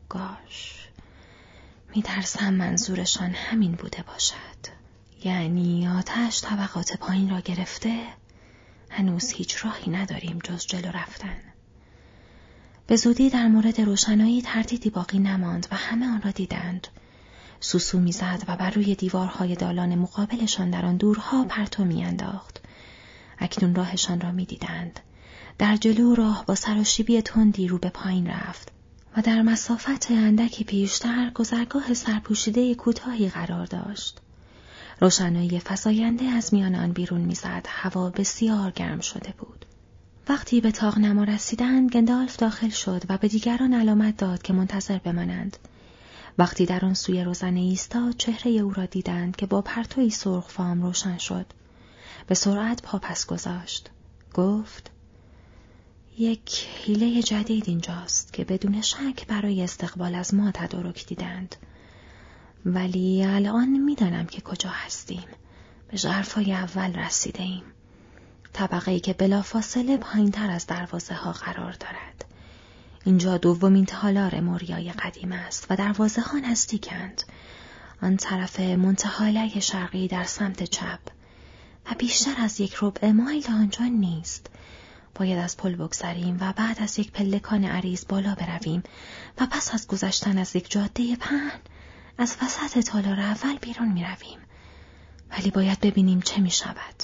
گاش 0.09 0.89
میترسم 1.95 2.55
منظورشان 2.55 3.31
همین 3.31 3.73
بوده 3.73 4.03
باشد. 4.03 4.75
یعنی 5.25 5.89
آتش 5.89 6.41
طبقات 6.43 6.97
پایین 6.97 7.31
را 7.31 7.41
گرفته 7.41 8.07
هنوز 8.91 9.33
هیچ 9.33 9.65
راهی 9.65 9.91
نداریم 9.91 10.39
جز 10.45 10.67
جلو 10.67 10.91
رفتن. 10.91 11.37
به 12.87 12.97
زودی 12.97 13.31
در 13.31 13.49
مورد 13.49 13.81
روشنایی 13.81 14.43
تردیدی 14.43 14.91
باقی 14.91 15.19
نماند 15.19 15.67
و 15.71 15.77
همه 15.77 16.07
آن 16.07 16.23
را 16.23 16.31
دیدند. 16.31 16.89
سوسو 17.61 18.01
می‌زد 18.01 18.43
و 18.49 18.57
بر 18.57 18.71
روی 18.71 18.95
دیوارهای 18.95 19.55
دالان 19.55 19.95
مقابلشان 19.95 20.71
در 20.71 20.87
آن 20.87 20.97
دورها 20.97 21.45
پرتو 21.45 21.85
میانداخت. 21.85 22.61
اکنون 23.39 23.75
راهشان 23.75 24.21
را 24.21 24.33
می‌دیدند. 24.33 25.01
در 25.59 25.77
جلو 25.77 26.15
راه 26.15 26.45
با 26.47 26.55
سراشیبی 26.55 27.23
تندی 27.23 27.69
رو 27.69 27.79
به 27.79 27.89
پایین 27.89 28.27
رفت 28.27 28.73
و 29.17 29.23
در 29.23 29.43
مسافت 29.43 30.11
اندکی 30.11 30.65
پیشتر 30.65 31.31
گذرگاه 31.31 31.95
سرپوشیده 31.95 32.75
کوتاهی 32.75 33.29
قرار 33.29 33.67
داشت. 33.67 34.21
روشنایی 35.01 35.61
فزاینده 35.65 36.25
از 36.25 36.55
میان 36.55 36.75
آن 36.75 36.93
بیرون 36.93 37.21
می‌زد 37.21 37.67
هوا 37.69 38.11
بسیار 38.11 38.71
گرم 38.71 39.01
شده 39.01 39.35
بود. 39.39 39.65
وقتی 40.29 40.61
به 40.61 40.73
تاق 40.73 40.99
نما 40.99 41.25
رسیدند 41.25 41.91
گندالف 41.91 42.37
داخل 42.37 42.69
شد 42.69 43.03
و 43.09 43.19
به 43.19 43.29
دیگران 43.29 43.75
علامت 43.75 44.17
داد 44.17 44.43
که 44.43 44.53
منتظر 44.53 44.99
بمانند. 44.99 45.57
وقتی 46.39 46.67
در 46.67 46.85
آن 46.85 46.95
سوی 46.95 47.25
روزنه 47.25 47.61
ایستاد 47.61 48.17
چهره 48.17 48.51
او 48.51 48.73
را 48.73 48.87
دیدند 48.87 49.37
که 49.37 49.47
با 49.47 49.63
پرتوی 49.63 50.11
سرخ 50.11 50.49
فام 50.49 50.83
روشن 50.83 51.19
شد. 51.19 51.47
به 52.27 52.35
سرعت 52.35 52.83
پاپس 52.83 53.27
گذاشت. 53.27 53.91
گفت 54.35 54.91
یک 56.19 56.67
حیله 56.85 57.23
جدید 57.23 57.69
اینجاست 57.69 58.33
که 58.33 58.45
بدون 58.45 58.83
شک 58.83 59.27
برای 59.29 59.63
استقبال 59.63 60.15
از 60.15 60.35
ما 60.35 60.51
تدارک 60.51 61.07
دیدند. 61.07 61.57
ولی 62.67 63.25
الان 63.25 63.69
می‌دانم 63.69 64.27
که 64.27 64.41
کجا 64.41 64.71
هستیم. 64.71 65.25
به 65.89 65.97
ژرفای 65.97 66.53
اول 66.53 66.95
رسیده 66.95 67.43
ایم. 67.43 67.63
طبقه 68.53 68.91
ای 68.91 69.01
که 69.01 69.13
بلافاصله 69.13 69.97
پایین 69.97 70.31
تر 70.31 70.51
از 70.51 70.67
دروازه 70.67 71.15
ها 71.15 71.33
قرار 71.33 71.73
دارد. 71.73 72.25
اینجا 73.05 73.37
دومین 73.37 73.87
تالار 73.87 74.41
موریای 74.41 74.93
قدیم 74.93 75.33
است 75.33 75.67
و 75.71 75.77
دروازه 75.77 76.23
ها 76.23 76.39
نزدیکند. 76.39 77.23
آن 78.03 78.17
طرف 78.17 78.61
منتحاله 78.61 79.61
شرقی 79.61 80.09
در 80.09 80.25
سمت 80.25 80.63
چپ 80.63 81.01
و 81.91 81.95
بیشتر 81.99 82.35
از 82.39 82.61
یک 82.61 82.77
ربع 82.83 83.11
مایل 83.11 83.47
آنجا 83.49 83.85
نیست. 83.85 84.51
باید 85.15 85.39
از 85.39 85.57
پل 85.57 85.75
بگذریم 85.75 86.37
و 86.41 86.53
بعد 86.53 86.83
از 86.83 86.99
یک 86.99 87.13
پلکان 87.13 87.65
عریض 87.65 88.05
بالا 88.09 88.35
برویم 88.35 88.83
و 89.41 89.47
پس 89.47 89.75
از 89.75 89.87
گذشتن 89.87 90.39
از 90.39 90.57
یک 90.57 90.71
جاده 90.71 91.17
پهن 91.17 91.61
از 92.19 92.37
وسط 92.43 92.79
تالار 92.79 93.21
اول 93.21 93.59
بیرون 93.59 93.93
می 93.93 94.05
رویم. 94.05 94.39
ولی 95.31 95.51
باید 95.51 95.81
ببینیم 95.81 96.21
چه 96.21 96.41
می 96.41 96.51
شود. 96.51 97.03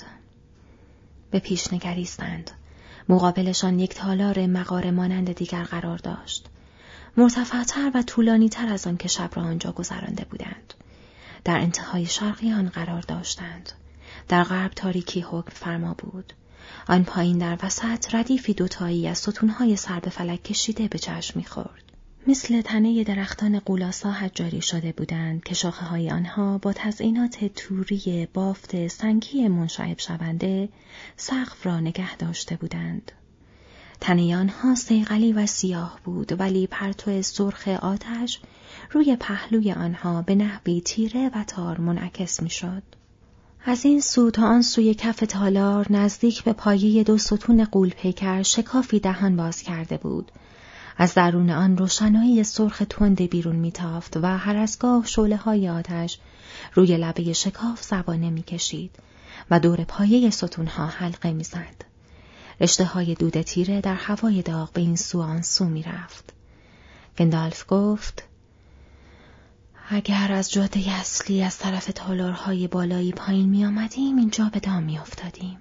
به 1.31 1.39
پیش 1.39 1.73
نگریستند. 1.73 2.51
مقابلشان 3.09 3.79
یک 3.79 3.95
تالار 3.95 4.47
مقار 4.47 4.91
مانند 4.91 5.33
دیگر 5.33 5.63
قرار 5.63 5.99
داشت. 5.99 6.49
مرتفعتر 7.17 7.91
و 7.95 8.03
طولانی 8.03 8.49
تر 8.49 8.69
از 8.69 8.87
آن 8.87 8.97
که 8.97 9.09
شب 9.09 9.31
را 9.35 9.43
آنجا 9.43 9.73
گذرانده 9.73 10.25
بودند. 10.25 10.75
در 11.45 11.59
انتهای 11.59 12.07
شرقی 12.07 12.53
آن 12.53 12.69
قرار 12.69 13.01
داشتند. 13.01 13.73
در 14.29 14.45
غرب 14.45 14.71
تاریکی 14.71 15.21
حکم 15.21 15.51
فرما 15.51 15.95
بود. 15.95 16.33
آن 16.89 17.05
پایین 17.05 17.39
در 17.39 17.59
وسط 17.63 18.15
ردیفی 18.15 18.55
دوتایی 18.55 19.09
از 19.09 19.19
ستونهای 19.19 19.77
سر 19.77 20.01
به 20.01 20.11
فلک 20.11 20.43
کشیده 20.43 20.89
به 20.89 20.99
چشم 20.99 21.39
می‌خورد. 21.39 21.83
مثل 22.27 22.61
تنه 22.61 23.05
درختان 23.05 23.59
قولاسا 23.59 24.11
حجاری 24.11 24.63
شده 24.63 24.93
بودند 24.93 25.45
که 25.45 25.55
شاخه 25.55 25.87
های 25.87 26.11
آنها 26.11 26.59
با 26.59 26.73
تزئینات 26.73 27.45
توری 27.45 28.29
بافت 28.35 28.89
سنگی 28.89 29.49
منشعب 29.49 29.99
شونده 29.99 30.69
سقف 31.17 31.67
را 31.67 31.81
نگه 31.81 32.17
داشته 32.17 32.57
بودند. 32.57 33.13
تنه 34.01 34.37
آنها 34.37 34.75
سیغلی 34.75 35.33
و 35.33 35.47
سیاه 35.47 36.01
بود 36.05 36.41
ولی 36.41 36.67
پرتو 36.67 37.23
سرخ 37.23 37.69
آتش 37.69 38.41
روی 38.91 39.17
پهلوی 39.17 39.73
آنها 39.73 40.23
به 40.23 40.35
نحوی 40.35 40.81
تیره 40.81 41.31
و 41.35 41.45
تار 41.45 41.81
منعکس 41.81 42.43
می‌شد. 42.43 42.83
از 43.65 43.85
این 43.85 44.01
سو 44.01 44.31
تا 44.31 44.47
آن 44.47 44.63
سوی 44.63 44.95
کف 44.95 45.25
تالار 45.29 45.93
نزدیک 45.93 46.45
به 46.45 46.53
پایه 46.53 47.05
دو 47.05 47.19
ستون 47.19 47.65
قول 47.65 47.91
پیکر 47.91 48.43
شکافی 48.43 49.01
دهان 49.01 49.37
باز 49.37 49.63
کرده 49.63 49.97
بود. 49.97 50.33
از 50.97 51.15
درون 51.15 51.51
آن 51.51 51.77
روشنایی 51.77 52.45
سرخ 52.45 52.83
تند 52.91 53.23
بیرون 53.23 53.57
میتافت 53.57 54.17
و 54.17 54.39
هر 54.39 54.57
از 54.57 54.79
گاه 54.79 55.07
شعله 55.07 55.37
های 55.37 55.69
آتش 55.69 56.19
روی 56.75 56.97
لبه 56.97 57.33
شکاف 57.33 57.83
زبانه 57.83 58.31
می‌کشید 58.31 58.91
و 59.51 59.61
دور 59.61 59.85
پایه 59.85 60.31
ستونها 60.31 60.87
حلقه 60.87 61.33
می‌زد. 61.33 61.85
رشته 62.61 62.85
های 62.85 63.15
دود 63.15 63.43
تیره 63.43 63.81
در 63.81 63.95
هوای 63.95 64.43
داغ 64.43 64.73
به 64.73 64.81
این 64.81 64.97
سو 64.97 65.21
آن 65.21 65.43
سو 65.43 65.65
می‌رفت. 65.65 66.33
گندالف 67.19 67.65
گفت 67.69 68.30
اگر 69.93 70.33
از 70.33 70.53
جاده 70.53 70.93
اصلی 70.93 71.43
از 71.43 71.59
طرف 71.59 71.91
تالارهای 71.95 72.69
بالایی 72.69 73.13
پایین 73.13 73.49
می 73.49 73.65
آمدیم 73.65 74.17
اینجا 74.17 74.51
به 74.53 74.61
دام 74.61 74.83
می 74.83 74.99
افتادیم. 74.99 75.59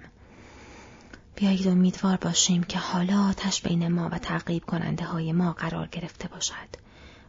بیایید 1.36 1.68
امیدوار 1.68 2.18
باشیم 2.18 2.64
که 2.64 2.80
حالا 2.80 3.30
آتش 3.30 3.62
بین 3.62 3.88
ما 3.88 4.10
و 4.12 4.18
تعقیب 4.18 4.66
کننده 4.66 5.06
های 5.06 5.34
ما 5.34 5.54
قرار 5.54 5.88
گرفته 5.88 6.28
باشد. 6.28 6.70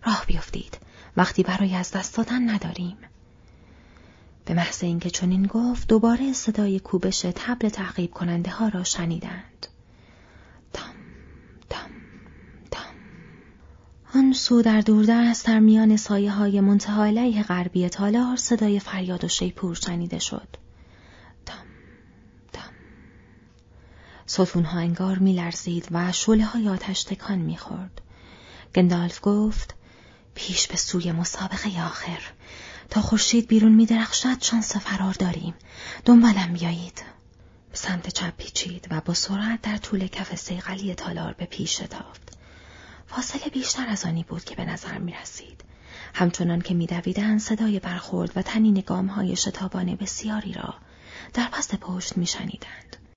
راه 0.05 0.25
بیفتید 0.27 0.79
وقتی 1.17 1.43
برای 1.43 1.75
از 1.75 1.91
دست 1.91 2.17
دادن 2.17 2.51
نداریم. 2.51 2.97
به 4.45 4.55
محض 4.55 4.85
اینکه 4.85 5.11
چنین 5.11 5.47
گفت 5.47 5.89
دوباره 5.89 6.33
صدای 6.33 6.81
کوبش 6.81 7.21
تبل 7.21 7.69
تعقیب 7.69 8.11
کننده 8.11 8.51
ها 8.51 8.69
را 8.69 8.85
شنیدند. 8.85 9.67
آن 14.15 14.33
سو 14.33 14.63
در 14.63 14.81
دوردست 14.81 15.47
در 15.47 15.59
میان 15.59 15.97
سایه 15.97 16.31
های 16.31 16.61
منتها 16.61 17.43
غربی 17.43 17.89
تالار 17.89 18.37
صدای 18.37 18.81
فریاد 18.81 19.25
و 19.25 19.29
شیپور 19.29 19.75
شنیده 19.75 20.19
شد. 20.19 20.49
دم 21.47 21.65
دم 22.53 22.71
ستونها 24.27 24.79
انگار 24.79 25.19
میلرزید 25.19 25.89
و 25.91 26.13
شله 26.13 26.45
های 26.45 26.69
آتش 26.69 27.03
تکان 27.03 27.39
می‌خورد. 27.39 28.01
گندالف 28.75 29.19
گفت 29.23 29.75
پیش 30.35 30.67
به 30.67 30.77
سوی 30.77 31.13
مسابقه 31.13 31.83
آخر. 31.85 32.21
تا 32.91 33.01
خورشید 33.01 33.49
بیرون 33.49 33.73
میدرخشد 33.73 34.43
شانس 34.43 34.77
فرار 34.77 35.15
داریم. 35.15 35.55
دنبالم 36.05 36.53
بیایید. 36.53 37.03
به 37.71 37.77
سمت 37.77 38.09
چپ 38.09 38.37
پیچید 38.37 38.87
و 38.91 39.01
با 39.01 39.15
سرعت 39.15 39.63
در 39.63 39.77
طول 39.77 40.07
کف 40.07 40.35
سیغلی 40.35 40.95
تالار 40.95 41.33
به 41.33 41.45
پیش 41.45 41.81
شتافت 41.81 42.40
فاصله 43.11 43.49
بیشتر 43.53 43.87
از 43.89 44.05
آنی 44.05 44.23
بود 44.23 44.45
که 44.45 44.55
به 44.55 44.65
نظر 44.65 44.99
می 44.99 45.13
رسید. 45.23 45.65
همچنان 46.15 46.61
که 46.61 46.75
میدویدند 46.75 47.41
صدای 47.41 47.79
برخورد 47.79 48.33
و 48.37 48.43
تنین 48.43 48.85
گام 48.87 49.07
های 49.07 49.37
شتابانه 49.37 49.97
بسیاری 49.97 50.53
را 50.53 50.75
در 51.35 51.49
پس 51.53 51.75
پشت 51.75 52.17
می 52.17 52.27
شنیدند. 52.27 52.97